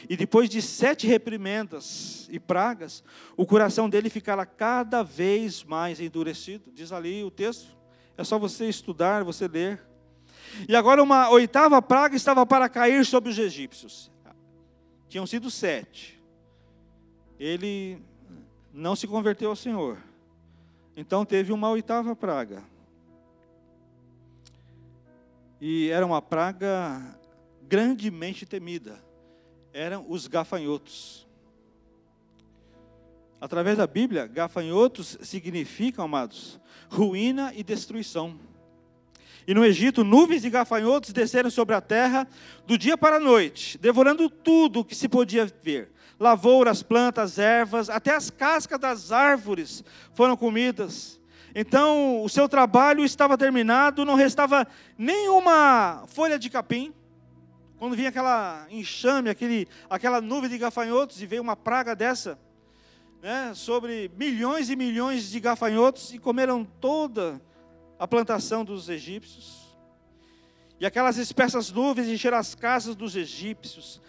[0.10, 3.04] E depois de sete reprimendas e pragas,
[3.36, 6.72] o coração dele ficara cada vez mais endurecido.
[6.72, 7.76] Diz ali o texto.
[8.18, 9.82] É só você estudar, você ler.
[10.68, 14.12] E agora uma oitava praga estava para cair sobre os egípcios.
[15.08, 16.22] Tinham sido sete.
[17.40, 18.02] Ele
[18.72, 19.98] não se converteu ao Senhor.
[20.96, 22.64] Então teve uma oitava praga.
[25.66, 27.18] E era uma praga
[27.62, 29.02] grandemente temida.
[29.72, 31.26] Eram os gafanhotos.
[33.40, 36.60] Através da Bíblia, gafanhotos significam, amados,
[36.90, 38.38] ruína e destruição.
[39.48, 42.28] E no Egito, nuvens de gafanhotos desceram sobre a terra
[42.68, 45.94] do dia para a noite, devorando tudo o que se podia ver.
[46.20, 49.82] Lavouras, plantas, ervas, até as cascas das árvores
[50.14, 51.22] foram comidas.
[51.56, 56.92] Então, o seu trabalho estava terminado, não restava nenhuma folha de capim.
[57.78, 62.40] Quando vinha aquela enxame, aquele, aquela nuvem de gafanhotos e veio uma praga dessa,
[63.22, 67.40] né, sobre milhões e milhões de gafanhotos e comeram toda
[68.00, 69.78] a plantação dos egípcios.
[70.80, 74.02] E aquelas espessas nuvens encheram as casas dos egípcios.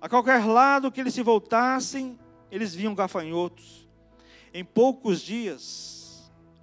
[0.00, 2.18] A qualquer lado que eles se voltassem,
[2.50, 3.88] eles viam gafanhotos.
[4.52, 5.93] Em poucos dias,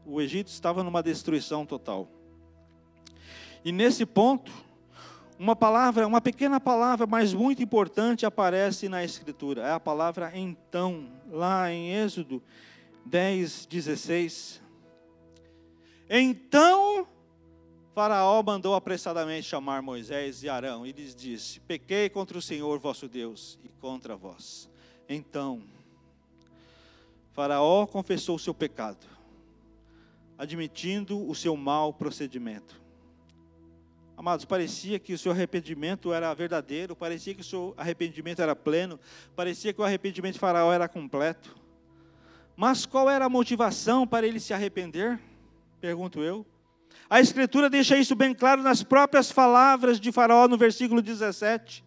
[0.05, 2.07] o Egito estava numa destruição total.
[3.63, 4.51] E nesse ponto,
[5.37, 9.63] uma palavra, uma pequena palavra, mas muito importante aparece na Escritura.
[9.63, 12.41] É a palavra então, lá em Êxodo
[13.05, 14.61] 10, 16.
[16.09, 17.07] Então
[17.93, 23.07] Faraó mandou apressadamente chamar Moisés e Arão e lhes disse: Pequei contra o Senhor vosso
[23.07, 24.69] Deus e contra vós.
[25.09, 25.61] Então,
[27.33, 29.05] Faraó confessou seu pecado,
[30.41, 32.81] admitindo o seu mau procedimento.
[34.17, 38.99] Amados, parecia que o seu arrependimento era verdadeiro, parecia que o seu arrependimento era pleno,
[39.35, 41.55] parecia que o arrependimento de Faraó era completo.
[42.57, 45.19] Mas qual era a motivação para ele se arrepender?
[45.79, 46.43] Pergunto eu.
[47.07, 51.83] A Escritura deixa isso bem claro nas próprias palavras de Faraó no versículo 17.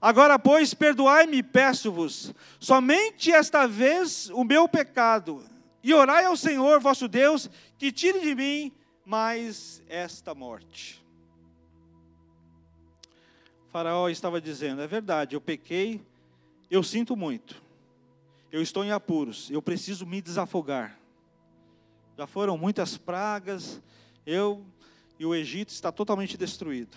[0.00, 5.42] Agora, pois, perdoai-me, peço-vos, somente esta vez o meu pecado,
[5.86, 8.72] e orai ao Senhor vosso Deus, que tire de mim
[9.04, 11.04] mais esta morte.
[13.70, 16.00] Faraó estava dizendo: é verdade, eu pequei,
[16.70, 17.62] eu sinto muito,
[18.50, 20.98] eu estou em apuros, eu preciso me desafogar
[22.16, 23.80] já foram muitas pragas,
[24.24, 24.64] eu
[25.18, 26.96] e o Egito está totalmente destruído.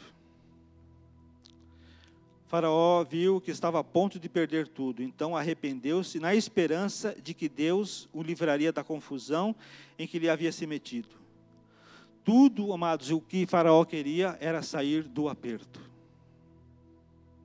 [2.50, 7.48] Faraó viu que estava a ponto de perder tudo, então arrependeu-se na esperança de que
[7.48, 9.56] Deus o livraria da confusão
[9.98, 11.16] em que ele havia se metido.
[12.26, 15.80] Tudo, amados, o que Faraó queria era sair do aperto.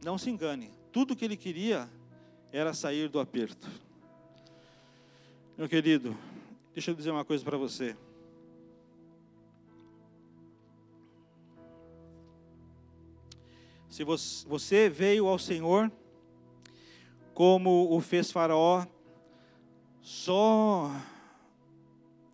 [0.02, 1.88] Não se engane, tudo o que ele queria
[2.50, 3.68] era sair do aperto.
[5.56, 6.16] Meu querido,
[6.74, 7.96] Deixa eu dizer uma coisa para você.
[13.94, 15.88] Se você veio ao Senhor,
[17.32, 18.84] como o fez Faraó,
[20.00, 20.90] só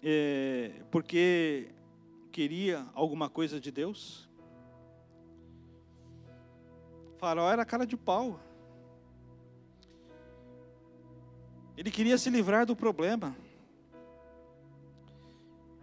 [0.02, 1.68] é, porque
[2.32, 4.26] queria alguma coisa de Deus?
[7.18, 8.40] Faraó era cara de pau.
[11.76, 13.36] Ele queria se livrar do problema.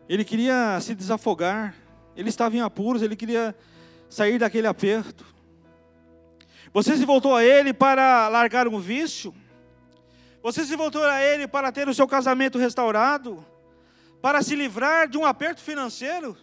[0.10, 1.76] Ele queria se desafogar,
[2.16, 3.56] ele estava em apuros, ele queria
[4.10, 5.37] sair daquele aperto.
[6.74, 9.34] Você se voltou a ele para largar um vício?
[10.42, 13.46] Você se voltou a ele para ter o seu casamento restaurado?
[14.22, 16.38] Para se livrar de um aperto financeiro?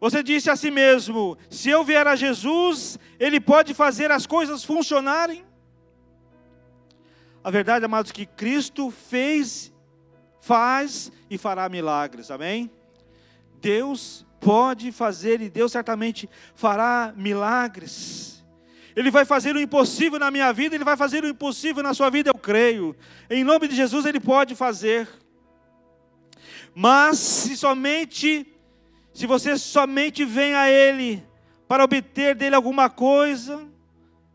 [0.00, 4.64] Você disse a si mesmo: se eu vier a Jesus, Ele pode fazer as coisas
[4.64, 5.44] funcionarem?
[7.42, 9.72] A verdade, amados, que Cristo fez
[10.40, 12.70] faz e fará milagres, amém?
[13.60, 18.44] Deus pode fazer e Deus certamente fará milagres.
[18.94, 22.10] Ele vai fazer o impossível na minha vida, Ele vai fazer o impossível na sua
[22.10, 22.96] vida, eu creio.
[23.30, 25.08] Em nome de Jesus, Ele pode fazer.
[26.74, 28.46] Mas se somente,
[29.12, 31.24] se você somente vem a Ele
[31.68, 33.64] para obter dele alguma coisa,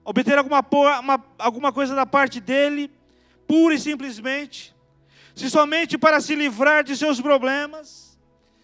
[0.05, 0.65] obter alguma,
[0.99, 2.91] uma, alguma coisa da parte dele,
[3.47, 4.73] pura e simplesmente,
[5.35, 8.02] se somente para se livrar de seus problemas,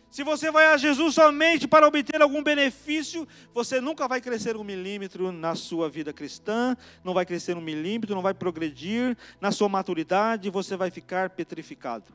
[0.09, 4.63] se você vai a Jesus somente para obter algum benefício, você nunca vai crescer um
[4.63, 9.69] milímetro na sua vida cristã, não vai crescer um milímetro, não vai progredir na sua
[9.69, 12.11] maturidade, você vai ficar petrificado.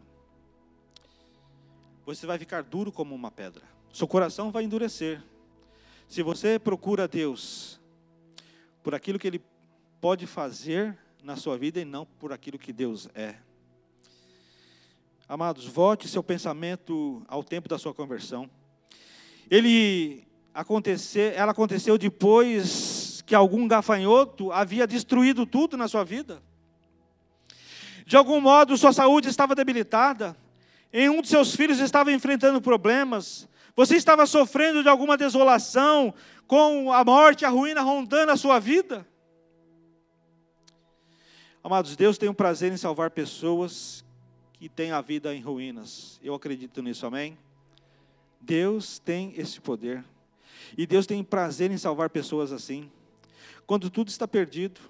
[2.04, 3.62] Você vai ficar duro como uma pedra.
[3.92, 5.22] Seu coração vai endurecer.
[6.08, 7.80] Se você procura Deus
[8.82, 9.42] por aquilo que Ele
[10.00, 13.36] pode fazer na sua vida e não por aquilo que Deus é.
[15.26, 18.48] Amados, volte seu pensamento ao tempo da sua conversão.
[19.50, 20.26] ele
[21.34, 26.42] ela aconteceu depois que algum gafanhoto havia destruído tudo na sua vida.
[28.06, 30.36] De algum modo, sua saúde estava debilitada.
[30.92, 33.48] Em um de seus filhos estava enfrentando problemas.
[33.74, 36.14] Você estava sofrendo de alguma desolação,
[36.46, 39.04] com a morte, a ruína rondando a sua vida.
[41.64, 44.03] Amados, Deus tem um prazer em salvar pessoas
[44.64, 46.18] que têm a vida em ruínas.
[46.22, 47.36] Eu acredito nisso, amém?
[48.40, 50.02] Deus tem esse poder.
[50.74, 52.90] E Deus tem prazer em salvar pessoas assim.
[53.66, 54.80] Quando tudo está perdido,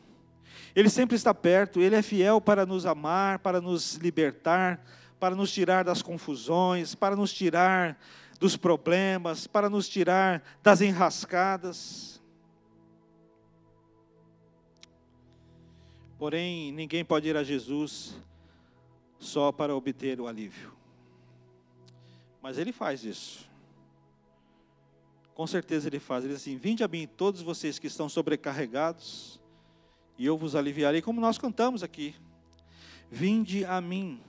[0.77, 4.81] Ele sempre está perto, Ele é fiel para nos amar, para nos libertar,
[5.19, 7.99] para nos tirar das confusões, para nos tirar
[8.39, 12.23] dos problemas, para nos tirar das enrascadas.
[16.17, 18.15] Porém, ninguém pode ir a Jesus
[19.25, 20.73] só para obter o alívio.
[22.41, 23.49] Mas ele faz isso.
[25.35, 26.25] Com certeza ele faz.
[26.25, 29.41] Ele diz assim: Vinde a mim, todos vocês que estão sobrecarregados,
[30.19, 32.15] e eu vos aliviarei, como nós cantamos aqui.
[33.11, 34.21] Vinde a mim.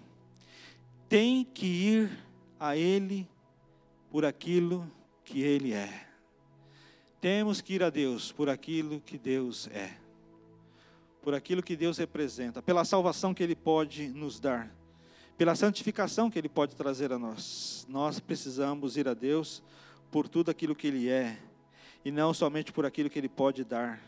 [1.08, 2.26] Tem que ir
[2.60, 3.30] a Ele
[4.10, 4.90] por aquilo
[5.24, 6.08] que Ele é.
[7.22, 9.98] Temos que ir a Deus por aquilo que Deus é,
[11.22, 14.75] por aquilo que Deus representa, pela salvação que Ele pode nos dar,
[15.38, 17.86] pela santificação que Ele pode trazer a nós.
[17.90, 19.62] Nós precisamos ir a Deus
[20.12, 21.38] por tudo aquilo que Ele é,
[22.04, 24.02] e não somente por aquilo que Ele pode dar.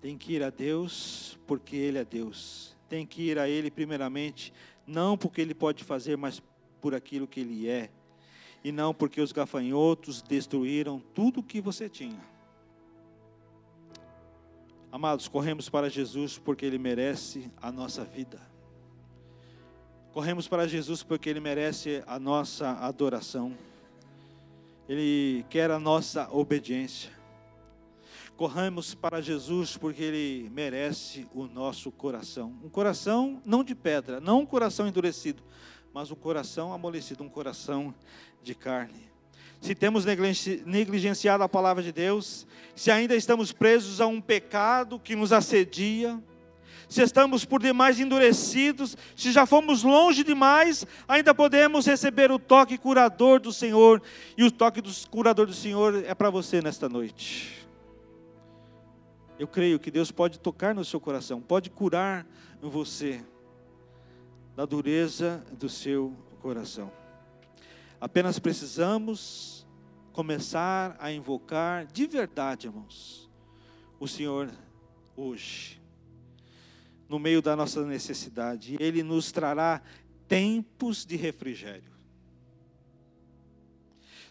[0.00, 2.76] Tem que ir a Deus porque Ele é Deus.
[2.88, 4.52] Tem que ir a Ele primeiramente
[4.86, 6.42] não porque ele pode fazer, mas
[6.80, 7.90] por aquilo que ele é,
[8.62, 12.20] e não porque os gafanhotos destruíram tudo o que você tinha.
[14.94, 18.40] Amados, corremos para Jesus porque ele merece a nossa vida.
[20.12, 23.58] Corremos para Jesus porque ele merece a nossa adoração.
[24.88, 27.10] Ele quer a nossa obediência.
[28.36, 32.54] Corramos para Jesus porque Ele merece o nosso coração.
[32.62, 35.42] Um coração não de pedra, não um coração endurecido,
[35.92, 37.92] mas um coração amolecido, um coração
[38.44, 39.13] de carne.
[39.64, 42.46] Se temos negligenciado a palavra de Deus,
[42.76, 46.22] se ainda estamos presos a um pecado que nos assedia,
[46.86, 52.76] se estamos por demais endurecidos, se já fomos longe demais, ainda podemos receber o toque
[52.76, 54.02] curador do Senhor,
[54.36, 57.66] e o toque do curador do Senhor é para você nesta noite.
[59.38, 62.26] Eu creio que Deus pode tocar no seu coração, pode curar
[62.60, 63.24] você
[64.54, 66.12] da dureza do seu
[66.42, 66.92] coração.
[67.98, 69.53] Apenas precisamos
[70.14, 73.28] começar a invocar de verdade, irmãos,
[73.98, 74.48] o Senhor
[75.16, 75.82] hoje,
[77.08, 78.76] no meio da nossa necessidade.
[78.78, 79.82] Ele nos trará
[80.28, 81.92] tempos de refrigério.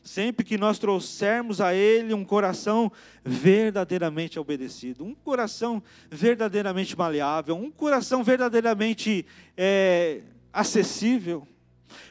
[0.01, 2.89] Sempre que nós trouxermos a Ele um coração
[3.23, 9.25] verdadeiramente obedecido, um coração verdadeiramente maleável, um coração verdadeiramente
[9.57, 10.21] é,
[10.51, 11.45] acessível,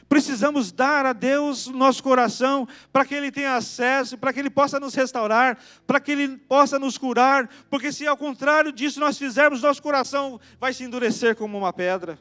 [0.07, 4.49] Precisamos dar a Deus o nosso coração para que Ele tenha acesso, para que Ele
[4.49, 9.17] possa nos restaurar, para que Ele possa nos curar, porque se ao contrário disso nós
[9.17, 12.19] fizermos, nosso coração vai se endurecer como uma pedra.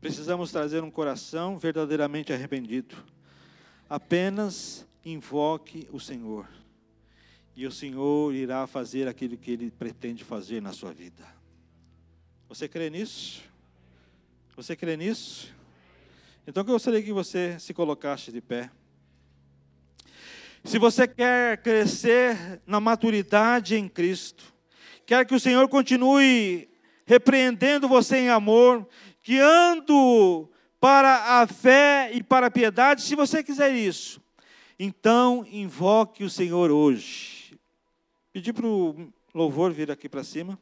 [0.00, 2.94] Precisamos trazer um coração verdadeiramente arrependido.
[3.88, 6.46] Apenas invoque o Senhor,
[7.56, 11.24] e o Senhor irá fazer aquilo que Ele pretende fazer na sua vida.
[12.48, 13.42] Você crê nisso?
[14.56, 15.52] Você crê nisso?
[16.46, 18.70] Então eu gostaria que você se colocasse de pé.
[20.62, 24.54] Se você quer crescer na maturidade em Cristo,
[25.04, 26.68] quer que o Senhor continue
[27.04, 28.88] repreendendo você em amor,
[29.24, 30.48] guiando
[30.80, 34.22] para a fé e para a piedade, se você quiser isso,
[34.78, 37.58] então invoque o Senhor hoje.
[38.32, 40.56] Pedir para o louvor vir aqui para cima.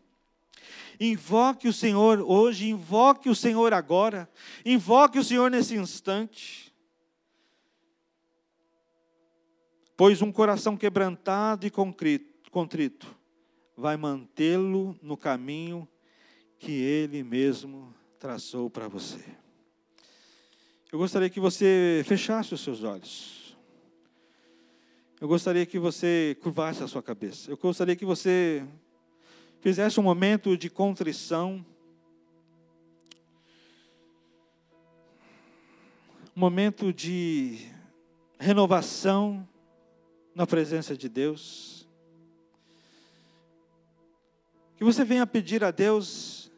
[1.01, 4.29] Invoque o Senhor hoje, invoque o Senhor agora,
[4.65, 6.73] invoque o Senhor nesse instante.
[9.97, 13.17] Pois um coração quebrantado e contrito
[13.77, 15.89] vai mantê-lo no caminho
[16.59, 19.25] que ele mesmo traçou para você.
[20.93, 23.57] Eu gostaria que você fechasse os seus olhos.
[25.21, 27.51] Eu gostaria que você curvasse a sua cabeça.
[27.51, 28.67] Eu gostaria que você
[29.63, 31.65] fizesse um momento de contrição.
[36.37, 37.69] Um momento de
[38.41, 39.49] renovação
[40.35, 41.89] na presença de Deus.
[44.77, 46.51] Que você venha pedir a Deus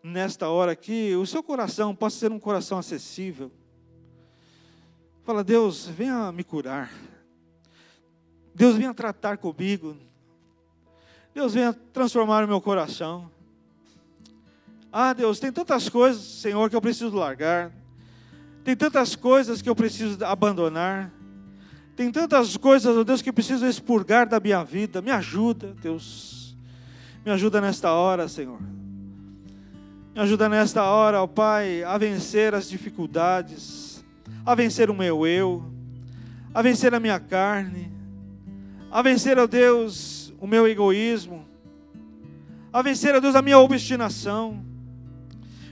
[0.00, 3.50] nesta hora que o seu coração possa ser um coração acessível.
[5.24, 6.92] Fala, Deus, venha me curar.
[8.54, 9.96] Deus venha tratar comigo.
[11.34, 13.30] Deus venha transformar o meu coração.
[14.92, 17.72] Ah, Deus, tem tantas coisas, Senhor, que eu preciso largar.
[18.62, 21.10] Tem tantas coisas que eu preciso abandonar.
[21.96, 25.02] Tem tantas coisas, oh Deus, que eu preciso expurgar da minha vida.
[25.02, 26.56] Me ajuda, Deus.
[27.24, 28.60] Me ajuda nesta hora, Senhor.
[30.14, 34.04] Me ajuda nesta hora, ó Pai, a vencer as dificuldades,
[34.46, 35.64] a vencer o meu eu,
[36.54, 37.92] a vencer a minha carne,
[38.92, 41.42] a vencer, ó Deus, o meu egoísmo,
[42.70, 44.62] a vencer, ó Deus, a minha obstinação.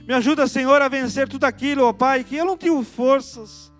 [0.07, 3.71] Me ajuda, Senhor, a vencer tudo aquilo, ó Pai, que eu não tenho forças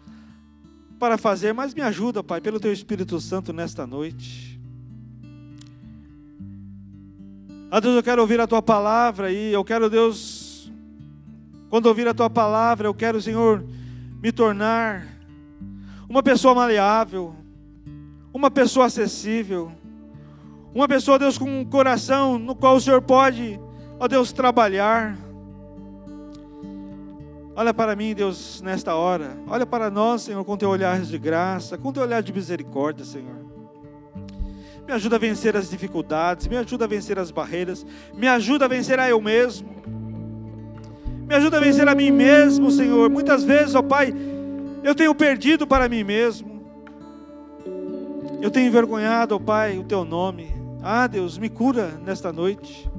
[0.99, 4.61] para fazer, mas me ajuda, Pai, pelo Teu Espírito Santo nesta noite.
[7.71, 10.71] Ah, Deus, eu quero ouvir a Tua palavra e eu quero, Deus,
[11.71, 13.65] quando ouvir a Tua palavra, eu quero, Senhor,
[14.21, 15.07] me tornar
[16.07, 17.35] uma pessoa maleável,
[18.31, 19.71] uma pessoa acessível,
[20.73, 23.59] uma pessoa, Deus, com um coração no qual o Senhor pode,
[23.99, 25.15] ó Deus, trabalhar.
[27.55, 29.37] Olha para mim, Deus, nesta hora.
[29.47, 33.43] Olha para nós, Senhor, com teu olhar de graça, com teu olhar de misericórdia, Senhor.
[34.87, 38.67] Me ajuda a vencer as dificuldades, me ajuda a vencer as barreiras, me ajuda a
[38.67, 39.69] vencer a eu mesmo.
[41.27, 43.09] Me ajuda a vencer a mim mesmo, Senhor.
[43.11, 44.11] Muitas vezes, ó Pai,
[44.83, 46.63] eu tenho perdido para mim mesmo.
[48.41, 50.62] Eu tenho envergonhado, ó Pai, o teu nome.
[50.85, 52.91] Ah, Deus, me cura nesta noite.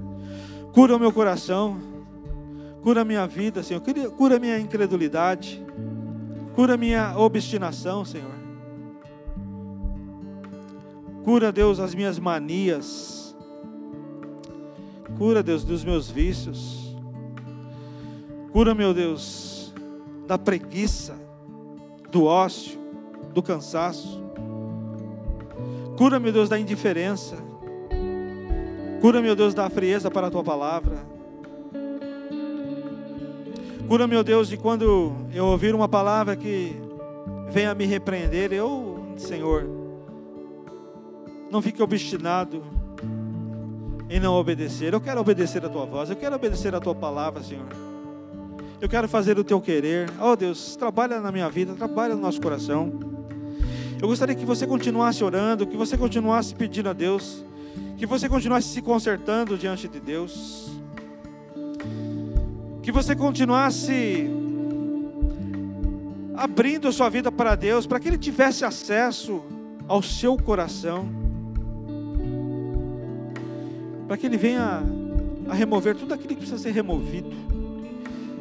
[0.72, 1.78] Cura o meu coração.
[2.82, 3.82] Cura a minha vida, Senhor.
[4.16, 5.62] Cura a minha incredulidade.
[6.54, 8.32] Cura a minha obstinação, Senhor.
[11.24, 13.36] Cura, Deus, as minhas manias.
[15.18, 16.96] Cura, Deus, dos meus vícios.
[18.50, 19.74] Cura, meu Deus,
[20.26, 21.16] da preguiça,
[22.10, 22.78] do ócio,
[23.34, 24.24] do cansaço.
[25.98, 27.43] Cura, meu Deus, da indiferença.
[29.00, 30.96] Cura, meu Deus, da frieza para a tua palavra.
[33.86, 36.74] Cura, meu Deus, de quando eu ouvir uma palavra que
[37.50, 39.68] venha me repreender, eu, Senhor,
[41.50, 42.62] não fique obstinado
[44.08, 44.92] em não obedecer.
[44.92, 47.66] Eu quero obedecer a tua voz, eu quero obedecer a tua palavra, Senhor.
[48.80, 50.10] Eu quero fazer o teu querer.
[50.20, 52.92] Oh Deus, trabalha na minha vida, trabalha no nosso coração.
[54.00, 57.44] Eu gostaria que você continuasse orando, que você continuasse pedindo a Deus,
[57.96, 60.70] que você continuasse se consertando diante de Deus.
[62.82, 64.28] Que você continuasse
[66.34, 69.42] abrindo a sua vida para Deus, para que Ele tivesse acesso
[69.86, 71.08] ao seu coração,
[74.06, 74.82] para que Ele venha
[75.48, 77.30] a remover tudo aquilo que precisa ser removido,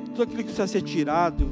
[0.08, 1.48] tudo aquilo que precisa ser tirado,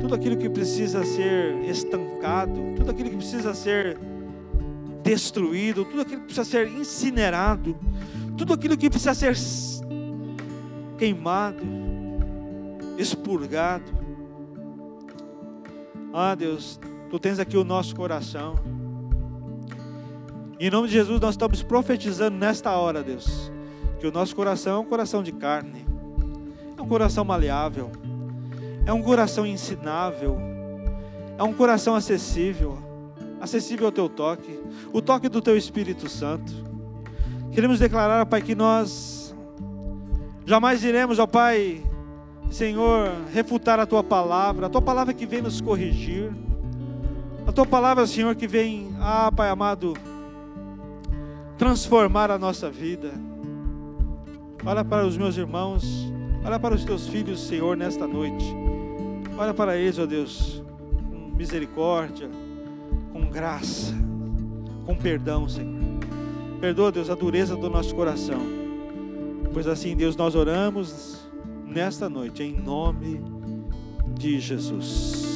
[0.00, 3.98] tudo aquilo que precisa ser estancado, tudo aquilo que precisa ser
[5.02, 7.76] destruído, tudo aquilo que precisa ser incinerado,
[8.36, 9.36] tudo aquilo que precisa ser
[10.96, 11.64] queimado,
[12.96, 13.92] expurgado.
[16.12, 16.78] Ah, Deus,
[17.10, 18.54] tu tens aqui o nosso coração.
[20.60, 23.50] Em nome de Jesus, nós estamos profetizando nesta hora, Deus,
[23.98, 25.84] que o nosso coração é um coração de carne,
[26.78, 27.90] é um coração maleável,
[28.86, 30.38] é um coração ensinável,
[31.36, 32.78] é um coração acessível,
[33.42, 34.58] acessível ao teu toque,
[34.92, 36.52] o toque do teu Espírito Santo.
[37.52, 39.22] Queremos declarar, Pai, que nós
[40.44, 41.82] Jamais iremos, ó Pai,
[42.50, 46.32] Senhor, refutar a tua palavra, a tua palavra que vem nos corrigir,
[47.46, 49.94] a tua palavra, Senhor, que vem, ah, Pai amado,
[51.56, 53.12] transformar a nossa vida.
[54.64, 56.12] Olha para os meus irmãos,
[56.44, 58.44] olha para os teus filhos, Senhor, nesta noite.
[59.38, 60.62] Olha para eles, ó Deus,
[61.08, 62.28] com misericórdia,
[63.32, 63.94] graça,
[64.84, 65.72] com perdão, Senhor.
[66.60, 68.40] Perdoa, Deus, a dureza do nosso coração.
[69.52, 71.18] Pois assim, Deus, nós oramos
[71.66, 73.20] nesta noite, em nome
[74.14, 75.31] de Jesus.